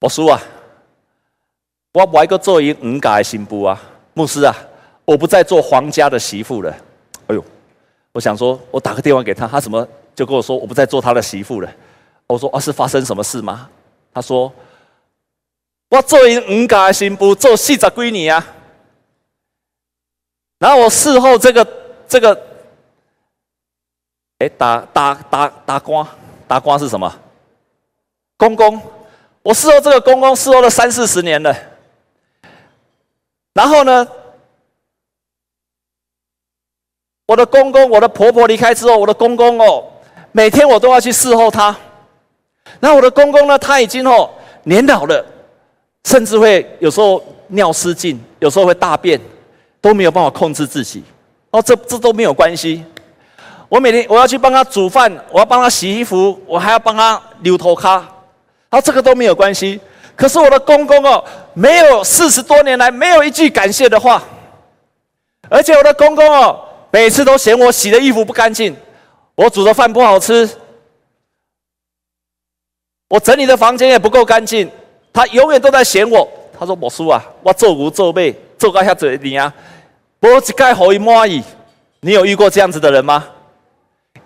[0.00, 0.40] 我叔啊，
[1.94, 3.80] 我不爱个做一五家的新妇啊，
[4.12, 4.54] 牧师啊，
[5.04, 6.76] 我不再做皇家的媳妇了。”
[7.28, 7.44] 哎呦，
[8.12, 11.72] 我想说，我打个电话给她，她怎么就跟我说我不再做她的媳妇了？
[12.26, 13.68] 我说：“啊，是发生什么事吗？”
[14.12, 14.52] 她说
[15.90, 18.46] ：“我做一五家的新妇，做四十几年啊。”
[20.58, 21.66] 然后我事后这个
[22.08, 22.40] 这个，
[24.38, 26.08] 哎，打打打打光。
[26.46, 27.14] 大官是什么？
[28.36, 28.82] 公公，
[29.42, 31.56] 我伺候这个公公伺候了三四十年了。
[33.52, 34.04] 然后呢，
[37.26, 39.92] 我的公公，我的婆婆离开之后，我的公公哦，
[40.32, 41.76] 每天我都要去伺候他。
[42.80, 44.28] 然后我的公公呢，他已经哦
[44.64, 45.24] 年老了，
[46.04, 49.20] 甚至会有时候尿失禁，有时候会大便，
[49.80, 51.02] 都没有办法控制自己。
[51.50, 52.84] 哦，这这都没有关系。
[53.68, 58.08] 我每天我要去帮他煮饭，我要帮他洗衣服，我还要帮他留头卡，
[58.70, 59.80] 他这个都没有关系。
[60.16, 64.22] 可是我的公公哦，没有四十多年来没有一句感谢的话，
[65.48, 66.60] 而且我的公公哦，
[66.90, 68.76] 每次都嫌我洗的衣服不干净，
[69.34, 70.48] 我煮的饭不好吃，
[73.08, 74.70] 我整理的房间也不够干净，
[75.12, 76.28] 他永远都在嫌我。
[76.58, 78.20] 他说：“牧师啊，我做牛做马
[78.58, 79.52] 做到遐侪年啊，
[80.20, 81.42] 无一概互伊满意。”
[82.02, 83.26] 你有遇过这样子的人吗？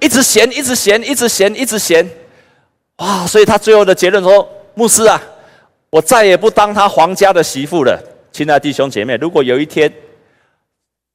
[0.00, 2.08] 一直嫌，一直嫌，一直嫌，一直嫌，
[2.98, 3.26] 哇！
[3.26, 5.20] 所以他最后的结论说：“牧师啊，
[5.90, 8.00] 我再也不当他皇家的媳妇了。”
[8.32, 9.92] 亲爱的弟兄姐妹，如果有一天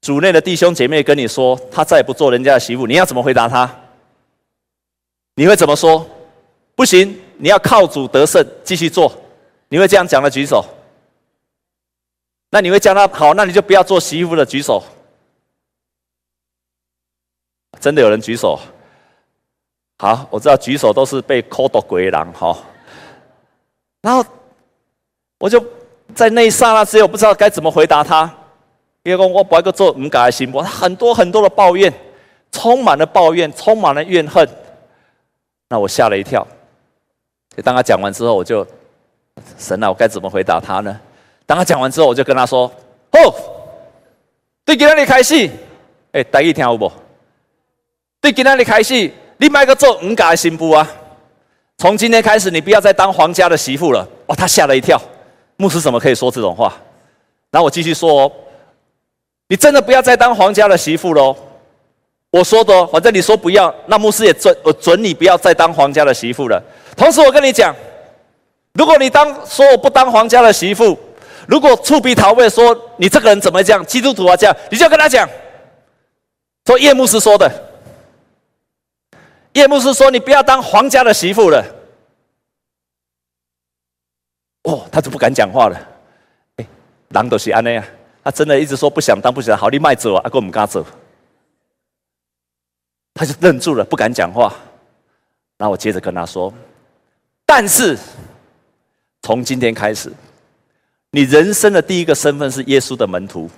[0.02, 3.70] 主内的弟兄姐妹跟你说他再也不做人家的媳妇，你要怎么回答他？
[5.36, 6.06] 你会怎么说？
[6.76, 9.12] 不行，你要靠主得胜，继续做。
[9.70, 10.30] 你会这样讲的？
[10.30, 10.66] 举手。
[12.52, 13.34] 那你会叫他好？
[13.36, 14.84] 那你就不要做媳妇的，举手。
[17.80, 18.60] 真的有人举手。
[20.00, 22.58] 好，我知道举手都是被扣到鬼狼哈。
[24.02, 24.26] 然后
[25.38, 25.64] 我就
[26.16, 28.34] 在那一刹那之间，我不知道该怎么回答他。
[29.04, 31.94] 因为我不爱做五家的媳妇，他很多很多的抱怨，
[32.52, 34.48] 充满了抱怨，充满了怨恨。
[35.70, 36.46] 那我吓了一跳。
[37.64, 38.66] 当他讲完之后，我就
[39.58, 41.00] 神啊，我该怎么回答他呢？
[41.46, 42.72] 当他讲完之后，我就跟他说
[43.12, 43.34] ：“哦，
[44.66, 45.50] 对，今天你开始，
[46.12, 46.92] 哎，大家听有无？
[48.22, 50.86] 对，今天你开始。”你买个做五家的新妇啊！
[51.78, 54.06] 从今天开始，你不要再当皇家的媳妇了。
[54.26, 55.02] 哦，他吓了一跳，
[55.56, 56.76] 牧师怎么可以说这种话？
[57.50, 58.32] 然后我继续说哦，
[59.48, 61.34] 你真的不要再当皇家的媳妇喽！
[62.32, 66.62] 我说的，反正你说不要，那牧师也准我准你不要再当皇家的媳妇了。
[66.98, 67.74] 同时，我跟你讲，
[68.80, 70.98] 如果你当说我不当皇家的媳妇，
[71.50, 75.28] 如果触鼻讨味说你这个人怎么这样，基督徒啊这样，你就跟他讲，
[76.66, 77.52] 说叶牧师说的。
[79.52, 81.62] 叶牧师说：“你不要当皇家的媳妇了。”
[84.64, 85.78] 哦，他就不敢讲话了。
[86.56, 86.66] 哎，
[87.10, 87.84] 狼都是安那样，
[88.24, 89.58] 他真的一直说不想当，不想。
[89.58, 90.86] 好，你卖走啊，阿哥我们跟他走。
[93.14, 94.56] 他就愣住了，不敢讲话。
[95.58, 96.54] 然后我接着跟他说
[97.46, 97.98] ：“但是
[99.22, 100.12] 从今天开始，
[101.12, 103.50] 你人生的第一个身份是耶稣的门徒。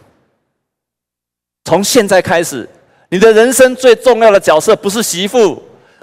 [1.66, 2.68] 从现在开始，
[3.10, 5.62] 你的人生最重要的角色不是媳妇。”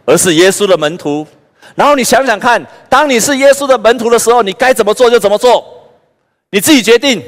[0.09, 1.27] 而是耶稣的门徒，
[1.75, 5.87] 然后你想想看，当你是耶稣的门徒的时候，你该怎么做就怎么做，
[6.49, 7.23] 你自己决定。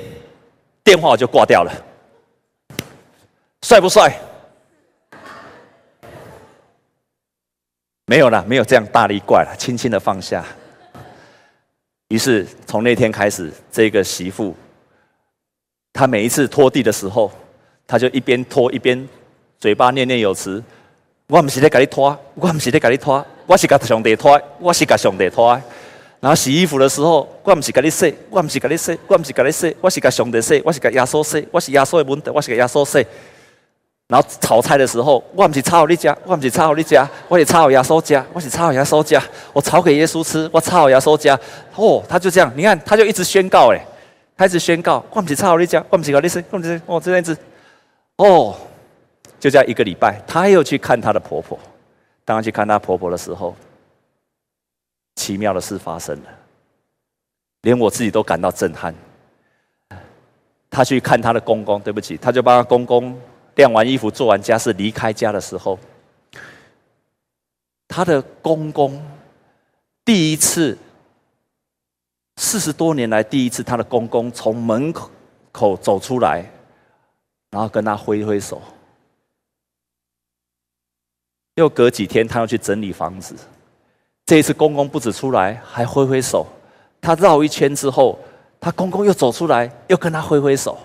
[0.83, 1.71] 电话我就挂掉了，
[3.61, 4.19] 帅不帅？
[8.07, 10.43] 没有了，没有这样大力怪了，轻轻的放下。
[12.11, 14.53] 于是从那天开始，这个媳妇，
[15.93, 17.31] 她每一次拖地的时候，
[17.87, 19.09] 她就一边拖一边
[19.61, 20.63] 嘴巴念念有词。
[21.29, 25.53] 我不是在给你拖，我不是在给你拖，我是给上帝拖，我是给上帝拖。
[26.19, 33.07] 然后洗衣服的时候，我不是给你洗，我不是给你洗，我不是给你洗，我是给上帝洗，我是给耶稣洗，我是耶稣的门徒，我是给耶稣洗。
[34.11, 41.39] 然后炒菜的时候，我不是炒好你家，我不是炒好你家，我是炒好耶稣家，我是炒好耶稣家，我炒给耶稣吃，我炒好耶稣家。
[41.77, 43.81] 哦，他就这样，你看，他就一直宣告，哎，
[44.37, 47.37] 他一直宣告，我不是炒好你家，我不是搞你洗，我不是，哦，这样子，
[48.17, 48.57] 哦，
[49.39, 51.57] 就这样一个礼拜，他又去看他的婆婆。
[52.25, 53.55] 当他去看他婆婆的时候，
[55.15, 56.29] 奇妙的事发生了，
[57.63, 58.93] 连我自己都感到震撼。
[60.69, 63.17] 他去看他的公公，对不起，他就帮他公公
[63.61, 65.79] 晾完衣服、做完家事、离开家的时候，
[67.87, 69.05] 他的公公
[70.03, 70.79] 第一次
[72.37, 75.11] 四十多年来第一次，他的公公从门口
[75.53, 76.51] 口走出来，
[77.51, 78.63] 然后跟他挥挥手。
[81.57, 83.37] 又隔几天，他要去整理房子。
[84.25, 86.47] 这一次，公公不止出来，还挥挥手。
[86.99, 88.19] 他绕一圈之后，
[88.59, 90.79] 他公公又走出来，又跟他挥挥手，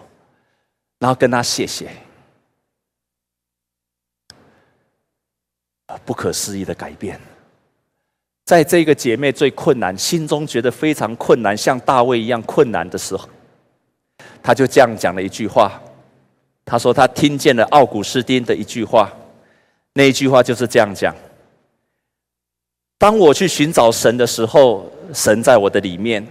[0.99, 1.89] 然后跟他谢谢。
[6.03, 7.19] 不可思议的改变，
[8.45, 13.29] 在这个姐妹最困难、心中觉得非常困难，像大卫一样困难的时候，
[14.43, 15.81] 她就这样讲了一句话。
[16.65, 19.11] 她说：“她听见了奥古斯丁的一句话，
[19.93, 21.15] 那一句话就是这样讲。”
[22.97, 26.23] 当我去寻找神的时候，神在我的里面；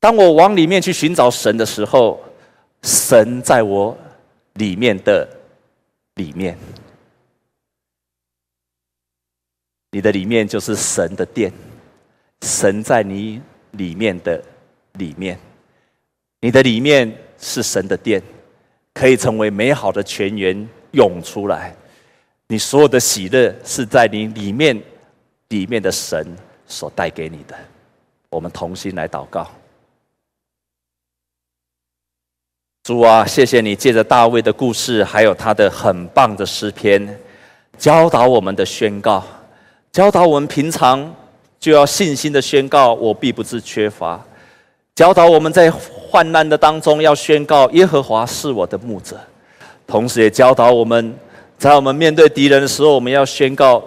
[0.00, 2.18] 当我往里面去寻找神的时候，
[2.82, 3.94] 神在我
[4.54, 5.28] 里面的
[6.14, 6.56] 里面。
[9.90, 11.52] 你的里面就是神的殿，
[12.42, 13.40] 神在你
[13.72, 14.42] 里面的
[14.94, 15.38] 里面。
[16.40, 18.22] 你的里面是神的殿，
[18.94, 21.74] 可以成为美好的泉源涌出来。
[22.46, 24.80] 你所有的喜乐是在你里面。
[25.48, 27.56] 里面的神所带给你的，
[28.28, 29.50] 我们同心来祷告。
[32.82, 37.18] 主啊，谢谢你借着大卫的故事，还有他的很棒的诗篇，
[37.78, 39.24] 教导我们的宣告，
[39.92, 41.14] 教导我们平常
[41.58, 44.18] 就要信心的宣告，我必不致缺乏；
[44.94, 49.16] 教导我们在患难的当中要宣告，耶和华是我的牧者；
[49.86, 51.14] 同时也教导我们
[51.56, 53.82] 在我们面对敌人的时候，我们要宣告。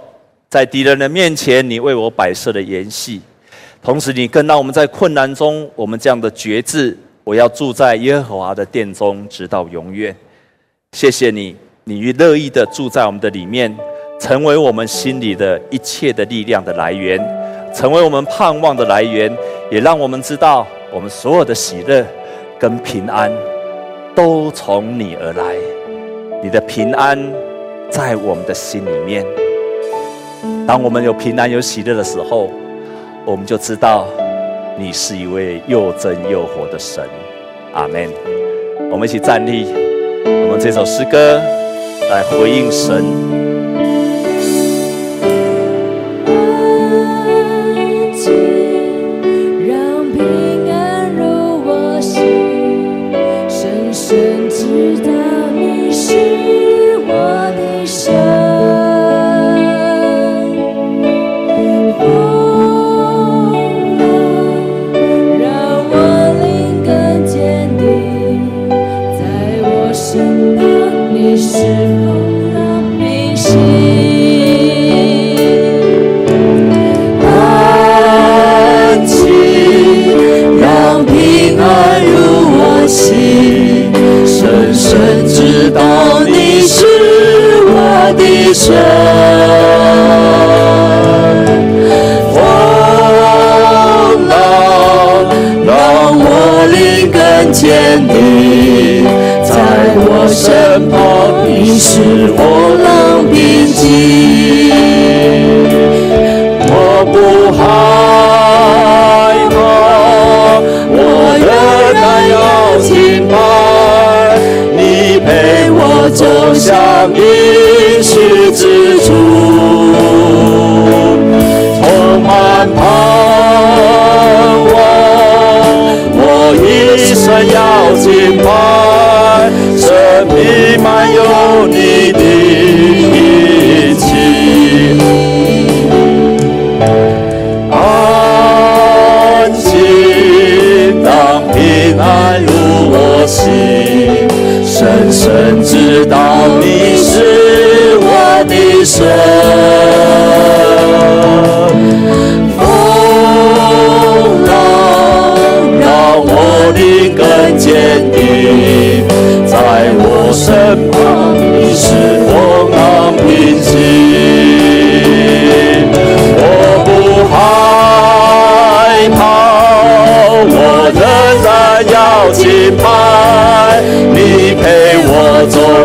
[0.50, 3.22] 在敌人的面前，你为我摆设的筵席；
[3.82, 10.14] 同时，你更让我们在困难中，我们这样的决志，我要住在耶和华的殿中，直到永远。
[10.92, 13.74] 谢谢你，你乐意的住在我们的里面，
[14.22, 17.20] 成为我们心里的一切的力量的来源，
[17.74, 19.36] 成为我们盼望的来源，
[19.72, 22.06] 也让我们知道，我们所有的喜乐
[22.60, 23.32] 跟平安
[24.14, 25.56] 都从你而来。
[26.44, 27.18] 你的平安
[27.90, 29.26] 在我们的心里面。
[30.68, 32.52] 当我们有平安、有喜乐的时候，
[33.26, 34.06] 我们就知道
[34.78, 37.04] 你是一位又真又活的神。
[37.74, 38.08] 阿门。
[38.92, 39.66] 我们一起站立，
[40.24, 41.42] 我们这首诗歌
[42.08, 43.51] 来回应神。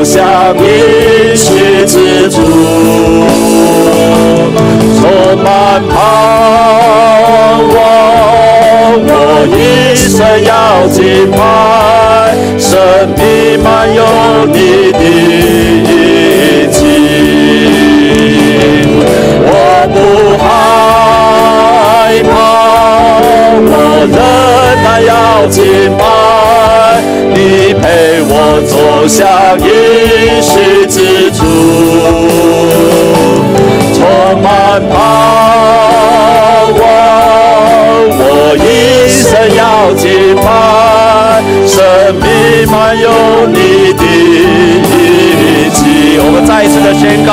[0.06, 2.40] 下必须知足，
[5.00, 5.94] 充满盼
[7.74, 7.76] 望，
[9.02, 9.10] 我
[9.50, 9.58] 一
[9.96, 11.36] 生要敬拜，
[12.56, 12.78] 神
[13.16, 13.20] 必
[13.60, 14.00] 满有。
[28.66, 28.76] 走
[29.08, 29.26] 向
[29.60, 29.66] 应
[30.42, 31.44] 许之处，
[33.94, 33.98] 充
[34.42, 34.94] 满盼
[36.78, 36.82] 望，
[38.18, 38.20] 我
[38.58, 39.24] 一生
[39.56, 39.60] 要
[39.94, 40.04] 敬
[40.36, 40.46] 拜，
[41.66, 41.74] 生
[42.16, 42.24] 命
[42.70, 43.06] 满有
[43.46, 43.56] 你
[43.94, 44.84] 的印
[45.70, 45.78] 记。
[46.18, 47.32] 我们再一次的宣告，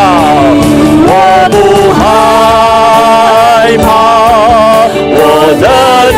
[1.08, 1.12] 我
[1.50, 1.56] 不
[1.94, 2.02] 害
[3.78, 3.86] 怕，
[5.16, 5.20] 我
[5.60, 5.64] 仍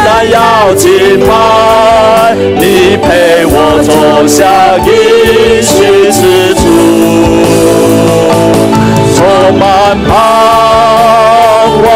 [0.05, 0.35] 然要
[0.75, 0.85] 敬
[1.19, 1.29] 拜，
[2.53, 3.91] 你陪我走
[4.27, 4.45] 向
[4.85, 4.91] 应
[5.63, 5.73] 许
[6.11, 6.61] 之处，
[9.15, 9.17] 充
[9.57, 9.63] 满
[10.03, 10.09] 盼
[11.83, 11.87] 望，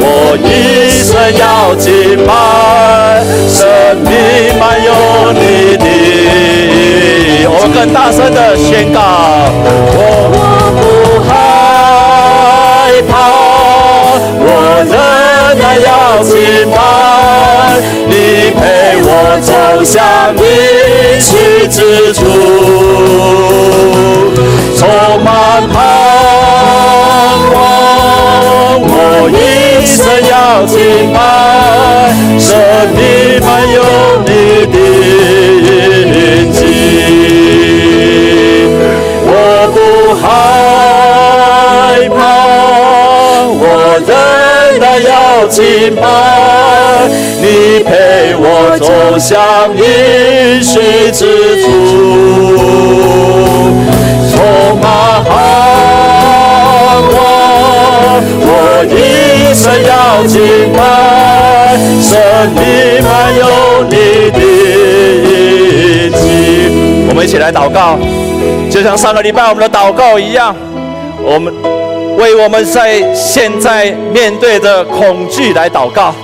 [0.00, 0.06] 我
[0.42, 0.48] 一
[0.90, 1.08] 生
[1.38, 1.42] 要
[1.76, 1.86] 敬
[2.26, 2.30] 拜，
[3.48, 3.56] 生
[4.02, 4.10] 命
[4.58, 4.88] 满有
[5.32, 5.86] 你的。
[7.50, 8.98] 我更大声的宣告，
[21.68, 22.24] 之处，
[24.76, 24.88] 充
[25.22, 25.76] 满盼
[27.52, 27.56] 望，
[28.80, 28.92] 我
[29.30, 29.32] 一
[29.86, 29.96] 生
[30.28, 30.32] 要
[30.66, 30.76] 敬
[31.12, 31.16] 拜，
[32.38, 32.48] 生
[32.96, 32.98] 命
[33.44, 33.76] 满有
[34.24, 34.28] 你
[34.72, 34.74] 的
[36.14, 36.16] 印
[36.52, 36.56] 记。
[39.24, 39.32] 我
[39.74, 39.76] 不
[40.14, 40.24] 害
[42.08, 42.18] 怕，
[43.60, 43.62] 我
[44.06, 44.10] 仍
[44.80, 45.12] 然要
[45.48, 45.56] 敬
[45.94, 46.02] 拜，
[48.50, 48.88] 我走
[49.18, 49.38] 向
[49.76, 49.82] 应
[50.62, 50.80] 许
[51.12, 51.20] 之
[51.62, 51.68] 处，
[54.30, 54.40] 充
[54.80, 55.28] 满盼
[57.12, 57.18] 望，
[58.40, 58.50] 我
[58.88, 59.92] 一生要
[60.26, 60.32] 敬
[60.72, 62.08] 拜，生
[62.54, 62.58] 命
[63.04, 63.44] 满有
[63.84, 63.94] 你
[64.30, 64.40] 的
[65.28, 66.16] 印记。
[67.10, 67.98] 我们一起来祷告。
[68.70, 70.56] 就像上个礼拜我们的祷告一样，
[71.22, 71.52] 我们
[72.16, 76.14] 为我们在现在面对的恐惧来祷告，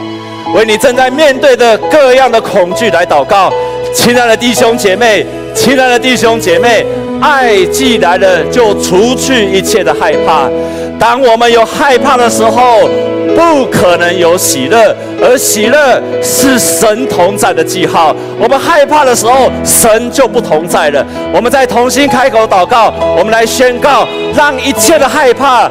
[0.55, 3.53] 为你正在面对的各样的恐惧来祷告。
[3.93, 6.87] 亲爱的弟兄姐妹，亲爱的弟兄姐妹，
[7.21, 10.49] 爱既来了，就除去一切的害怕。
[10.97, 12.89] 当我们有害怕的时候，
[13.35, 18.15] 不可能有喜乐，而喜乐是神同在的记号。
[18.39, 21.05] 我们害怕的时候，神就不同在了。
[21.35, 25.69] 我们再同心开口祷告，我们来宣告，让一切的害怕，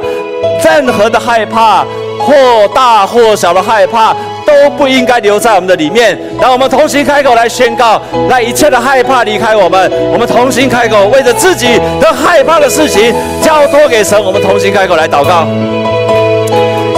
[0.61, 1.85] 任何的害怕，
[2.19, 2.33] 或
[2.75, 4.13] 大或小的害怕，
[4.53, 6.17] 都不应该留在我们的里面。
[6.39, 9.91] 让我们同心开口来宣告，让一切的害怕离开我们。
[10.11, 14.21] 我们同心开口，为着自己的害怕的事情交托给神。
[14.23, 15.47] 我们同心开口来祷告。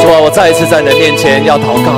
[0.01, 1.95] 主啊，我再一次在你的面前要祷告。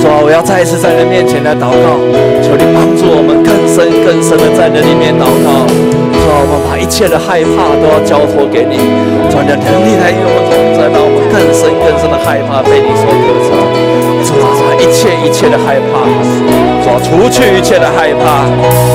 [0.00, 1.96] 主啊，我要再一次在你的面前来祷告，
[2.42, 5.64] 求你帮助我们更深更深的在你里面祷告。
[5.68, 8.76] 主啊，我们把一切的害怕都要交托给你，
[9.30, 13.69] 主啊，你的能力来与我们同在，让我们更深更深的害怕被你所得着。
[14.24, 16.04] 主啊，一切一切的害怕，
[16.82, 18.44] 主啊，除去一切的害怕，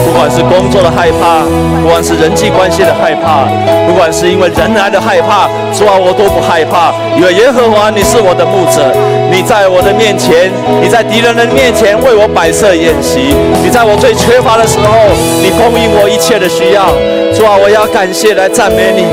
[0.06, 1.44] 不管是工作的害怕，
[1.82, 3.46] 不管是人际关系的害怕，
[3.88, 8.86] 不管是因为人来的害怕，主啊，我都不害怕，因为耶和华你是我的牧者，
[9.32, 10.52] 你在我的面前，
[10.82, 14.94] 你在敌人的面前为我摆设筵席，你在我最缺乏的时候，
[15.42, 16.90] 你供应我一切的需要。
[17.34, 19.04] 主啊，我要感谢来赞美你。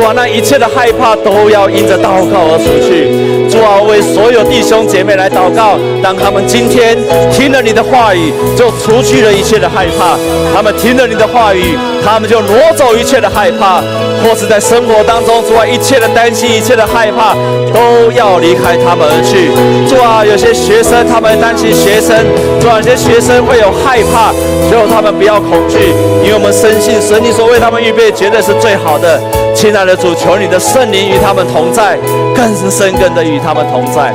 [0.00, 3.04] 主啊，那一切的害怕都要因着祷告而除去。
[3.52, 6.96] 主啊，为所有弟兄姐妹来祷告，让他们今天
[7.30, 10.16] 听了你的话语，就除去了一切的害怕；
[10.56, 13.82] 他们听了你的话语，他们就挪走一切的害怕，
[14.24, 17.34] 或是在生活当中，主啊，一切的担心、一切的害怕
[17.68, 19.52] 都要离开他们而去。
[19.86, 22.16] 主啊，有些学生他们担心学生，
[22.58, 24.32] 主啊，有些学生会有害怕，
[24.70, 25.92] 最后他们不要恐惧，
[26.24, 29.20] 因为我们深信神你所为他们预备绝对是最好的。
[29.60, 31.94] 亲爱的主，求你的圣灵与他们同在，
[32.34, 34.10] 更是深更的与他们同在。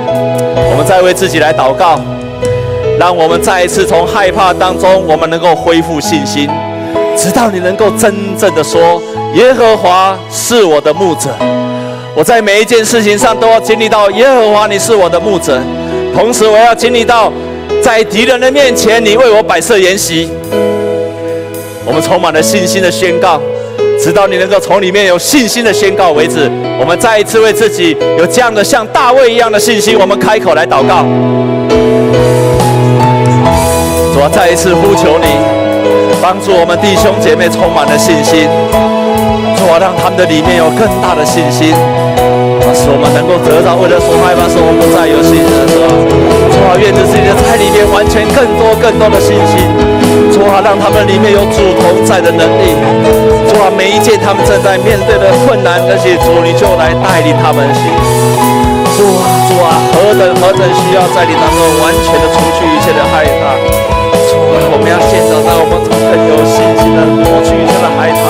[0.71, 2.01] 我们再为自己来祷告，
[2.99, 6.49] 让我们再一次从害怕当中，我们能够恢复信心，
[7.15, 8.99] 直到你能够真正的说：
[9.35, 11.29] 耶和华是我的牧者。
[12.15, 15.61] 我在每一件事情上都要经历到耶和华，你是我的牧者。
[16.15, 17.31] 同时，我要经历到
[17.83, 20.27] 在敌人的面前，你为我摆设筵席。
[21.85, 23.39] 我们充满了信心的宣告，
[24.05, 26.47] 直到你能够从里面有信心的宣告为止。
[26.79, 31.01] 我们再一次为自己有这样的像大卫一样的信心，我们开口来祷告。
[34.13, 35.25] 主啊，再一次呼求你，
[36.21, 38.45] 帮助我们弟兄姐妹充满了信心。
[39.57, 41.73] 主啊，让他们的里面有更大的信心。
[41.73, 45.89] 啊使我们能够得到，为了所害怕，使我们不再有信心的时候，
[46.53, 49.65] 主啊，愿这世界在里面完全更多更多的信心，
[50.29, 52.69] 主啊，让他们里面有主同在的能力，
[53.61, 57.83] 啊，每一件他们正在面对的困难，那些主你就来带领他们行，
[58.97, 63.55] 主啊，主啊，何等何等需要在你当中完全的除去一切的害怕，
[64.27, 68.23] 主啊，我们要现在让我们更有信心的抹去一切的害怕，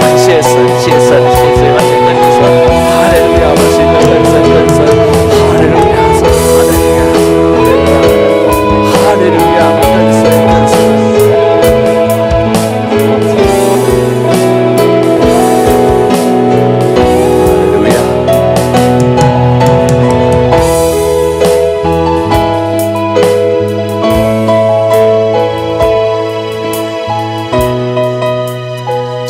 [0.00, 2.40] 感谢神，谢神，谢谢完全跟你说。
[2.78, 4.77] 亲爱的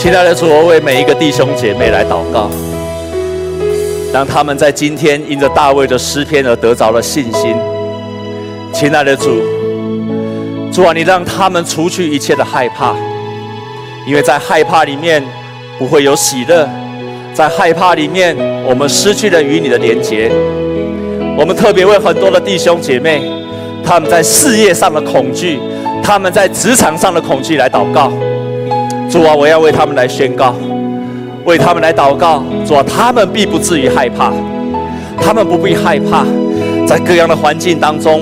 [0.08, 2.48] 亲爱的主，我为每一个弟兄姐妹来祷告，
[4.10, 7.54] 让他们在今天因着大卫的诗篇而得着了信心。
[8.72, 9.42] 亲爱的主，
[10.72, 12.94] 主啊，你让他们除去一切的害怕，
[14.06, 15.22] 因为在害怕里面
[15.78, 16.66] 不会有喜乐，
[17.34, 18.34] 在害怕里面
[18.66, 20.32] 我们失去了与你的连结。
[21.36, 23.30] 我们特别为很多的弟兄姐妹，
[23.84, 25.60] 他们在事业上的恐惧，
[26.02, 28.10] 他们在职场上的恐惧来祷告。
[29.10, 30.54] 主啊，我要为他们来宣告，
[31.44, 32.42] 为他们来祷告。
[32.66, 34.30] 主啊，他们必不至于害怕，
[35.20, 36.26] 他们不必害怕，
[36.86, 38.20] 在各样的环境当中，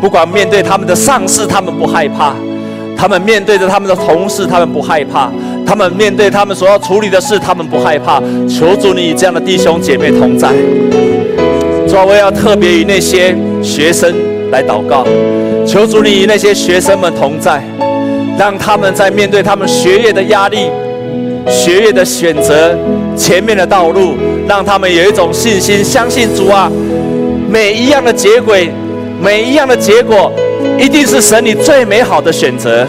[0.00, 2.32] 不管面对他们的上司，他们不害怕；
[2.96, 5.28] 他们面对着他们的同事，他们不害怕；
[5.66, 8.22] 他们面对他们所要处理的事，他们不害怕。
[8.48, 10.48] 求主你与这样的弟兄姐妹同在。
[11.88, 14.14] 主啊，我要特别与那些学生
[14.52, 15.04] 来祷告，
[15.66, 17.60] 求主你与那些学生们同在。
[18.38, 20.70] 让他们在面对他们学业的压力、
[21.48, 22.78] 学业的选择、
[23.16, 24.14] 前面的道路，
[24.46, 26.70] 让他们有一种信心，相信主啊，
[27.50, 28.54] 每一样的结果，
[29.20, 30.32] 每一样的结果，
[30.78, 32.86] 一定是神你最美好的选择。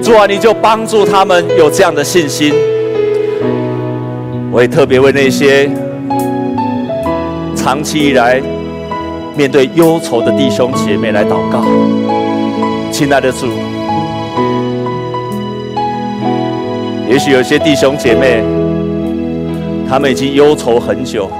[0.00, 2.54] 主啊，你就帮助他们有这样的信心。
[4.52, 5.68] 我也特别为那些
[7.56, 8.40] 长期以来
[9.36, 11.64] 面对忧愁的弟兄姐妹来祷告，
[12.92, 13.48] 亲爱的主。
[17.08, 18.42] 也许有些弟兄姐妹，
[19.88, 21.30] 他们已经忧愁很久。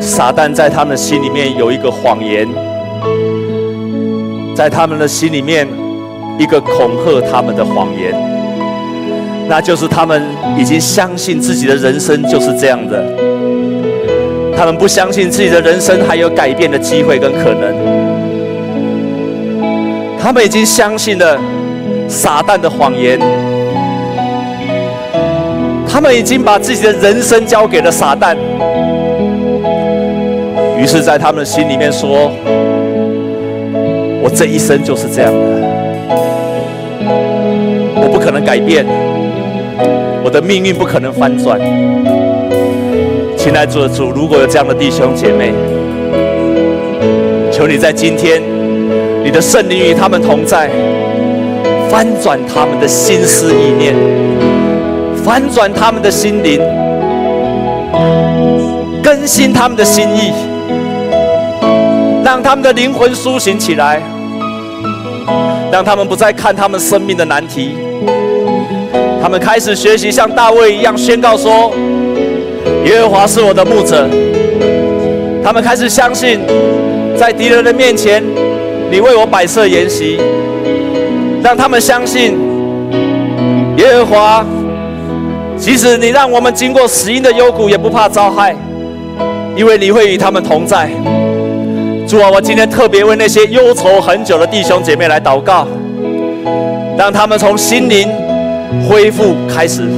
[0.00, 2.48] 撒旦在他们的心里面有一个谎言，
[4.52, 5.66] 在他们的心里面
[6.40, 8.12] 一个恐吓他们的谎言，
[9.48, 10.20] 那就是他们
[10.58, 13.00] 已经相信自己的人生就是这样的，
[14.56, 17.72] 他们不相信自己的人生还有改变的机会跟可能，
[20.20, 21.38] 他们已经相信了
[22.08, 23.20] 撒旦的谎言。
[25.92, 28.34] 他们已经把自己的人生交给了撒旦，
[30.78, 32.32] 于是，在他们的心里面说
[34.24, 35.38] ：“我这一生就是这样的，
[37.94, 38.86] 我不可能改变，
[40.24, 41.60] 我的命运不可能翻转。”
[43.36, 45.52] 亲爱的主，如果有这样的弟兄姐妹，
[47.52, 48.40] 求你在今天，
[49.22, 50.70] 你的圣灵与他们同在，
[51.90, 53.94] 翻转他们的心思意念。
[55.24, 56.60] 反转他们的心灵，
[59.02, 60.32] 更新他们的心意，
[62.24, 64.02] 让他们的灵魂苏醒起来，
[65.70, 67.76] 让他们不再看他们生命的难题，
[69.22, 71.72] 他们开始学习像大卫一样宣告说
[72.84, 74.08] ：“耶和华是我的牧者。”
[75.44, 76.40] 他们开始相信，
[77.16, 78.22] 在敌人的面前，
[78.90, 80.18] 你为我摆设筵席，
[81.44, 82.36] 让他们相信
[83.76, 84.44] 耶和华。
[85.62, 88.52] 即使你让我们经过死荫的幽谷，也不怕遭害，
[89.56, 90.90] 因为你会与他们同在。
[92.04, 95.64] 主啊，我今天特别为那些忧愁很久的弟兄姐妹来祷告，
[96.98, 98.08] 让他们从心灵
[98.88, 99.88] 恢复开始，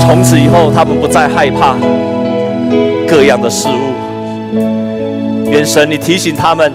[0.00, 1.76] 从此以后他们不再害怕
[3.06, 3.94] 各样的事物。
[5.48, 6.72] 愿神你提醒他们，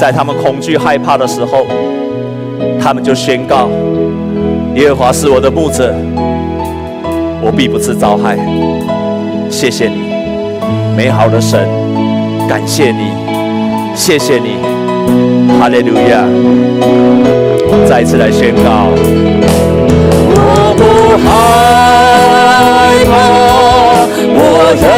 [0.00, 1.66] 在他们恐惧害怕的时候，
[2.80, 3.68] 他们就宣告。
[4.80, 5.94] 耶和华是我的牧者，
[7.42, 8.38] 我必不致遭害。
[9.50, 10.14] 谢谢你，
[10.96, 11.68] 美好的神，
[12.48, 13.12] 感谢你，
[13.94, 14.56] 谢谢你，
[15.60, 16.24] 哈利路亚！
[17.86, 18.88] 再次来宣告，
[20.32, 20.82] 我不
[21.28, 21.28] 害
[23.04, 24.40] 怕，我
[24.80, 24.88] 仍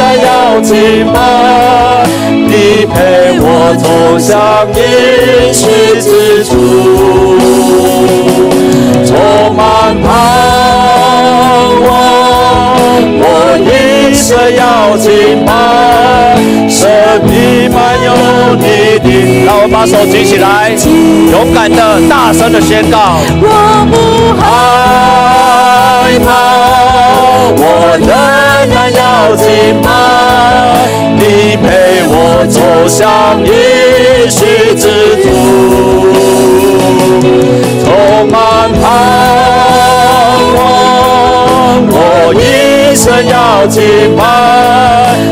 [0.00, 2.02] 然要敬拜，
[2.34, 3.46] 你陪我
[3.78, 5.62] 走向应许
[6.00, 6.50] 之处。
[9.10, 9.18] 充
[9.56, 9.66] 满
[10.00, 10.08] 盼
[11.82, 11.90] 望，
[13.18, 13.24] 我。
[14.98, 15.48] 敬拜，
[16.68, 16.78] 生
[17.24, 18.08] 命满有
[18.54, 19.04] 你的。
[19.46, 20.70] 让我把手举起来，
[21.32, 23.16] 勇敢的、大声的宣告。
[23.40, 23.46] 我
[23.90, 23.94] 不
[24.38, 24.42] 害
[26.20, 26.28] 怕，
[27.56, 27.62] 我
[27.98, 28.08] 仍
[28.68, 29.00] 然要
[29.36, 29.46] 敬
[29.80, 29.88] 拜，
[31.16, 31.66] 你陪
[32.06, 33.48] 我走向应
[34.30, 34.84] 许之
[35.24, 35.28] 途，
[37.90, 37.96] 充
[38.28, 38.80] 满盼
[40.54, 40.60] 望，
[41.90, 41.98] 我
[42.32, 43.82] 一生要敬
[44.16, 44.22] 拜，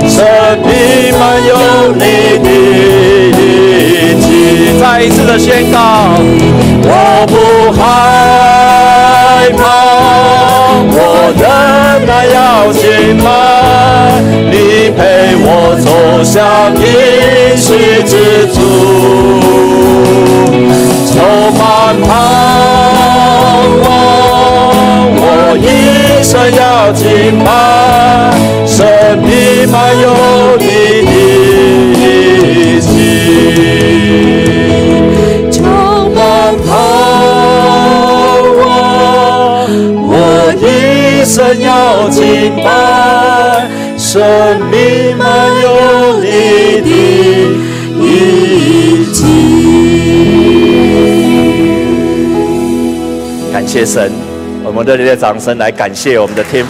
[0.08, 0.26] 生
[0.66, 0.68] 命
[1.16, 1.52] 满有
[1.94, 2.02] 你
[2.42, 2.46] 的
[3.38, 4.26] 印记。
[4.80, 5.78] 再一次的宣告，
[6.82, 6.92] 我
[7.28, 7.32] 不
[7.78, 7.80] 害
[9.56, 9.60] 怕，
[10.90, 10.98] 我
[11.38, 11.40] 仍
[12.08, 12.36] 然要
[12.72, 12.82] 敬
[13.22, 13.26] 拜，
[14.50, 14.98] 你陪
[15.44, 15.46] 我
[15.78, 15.86] 走
[16.24, 16.34] 向
[16.74, 16.82] 应
[17.56, 18.12] 许之
[18.52, 18.56] 途，
[21.10, 21.16] 充
[21.54, 21.60] 满
[22.02, 22.08] 盼
[23.82, 23.86] 望，
[25.16, 25.22] 我
[25.58, 25.64] 一
[26.22, 27.02] 生要敬
[27.44, 27.48] 拜，
[28.66, 28.76] 生
[29.18, 29.28] 命
[29.70, 30.06] 满有
[30.58, 30.64] 你
[31.08, 31.18] 的
[32.02, 32.06] 印
[32.80, 32.86] 记。
[35.50, 35.56] 充
[36.14, 36.16] 满
[36.66, 36.68] 盼
[38.58, 38.62] 望，
[40.06, 40.12] 我
[40.60, 40.62] 一
[41.24, 41.68] 生要
[42.10, 42.20] 敬
[42.62, 42.66] 拜，
[43.96, 44.06] 生
[44.70, 44.76] 命
[45.16, 45.26] 满
[45.62, 45.66] 有
[46.20, 46.26] 你
[46.82, 46.88] 的
[53.68, 54.10] 谢神，
[54.64, 56.66] 我们热烈的掌声来感谢我们的天父。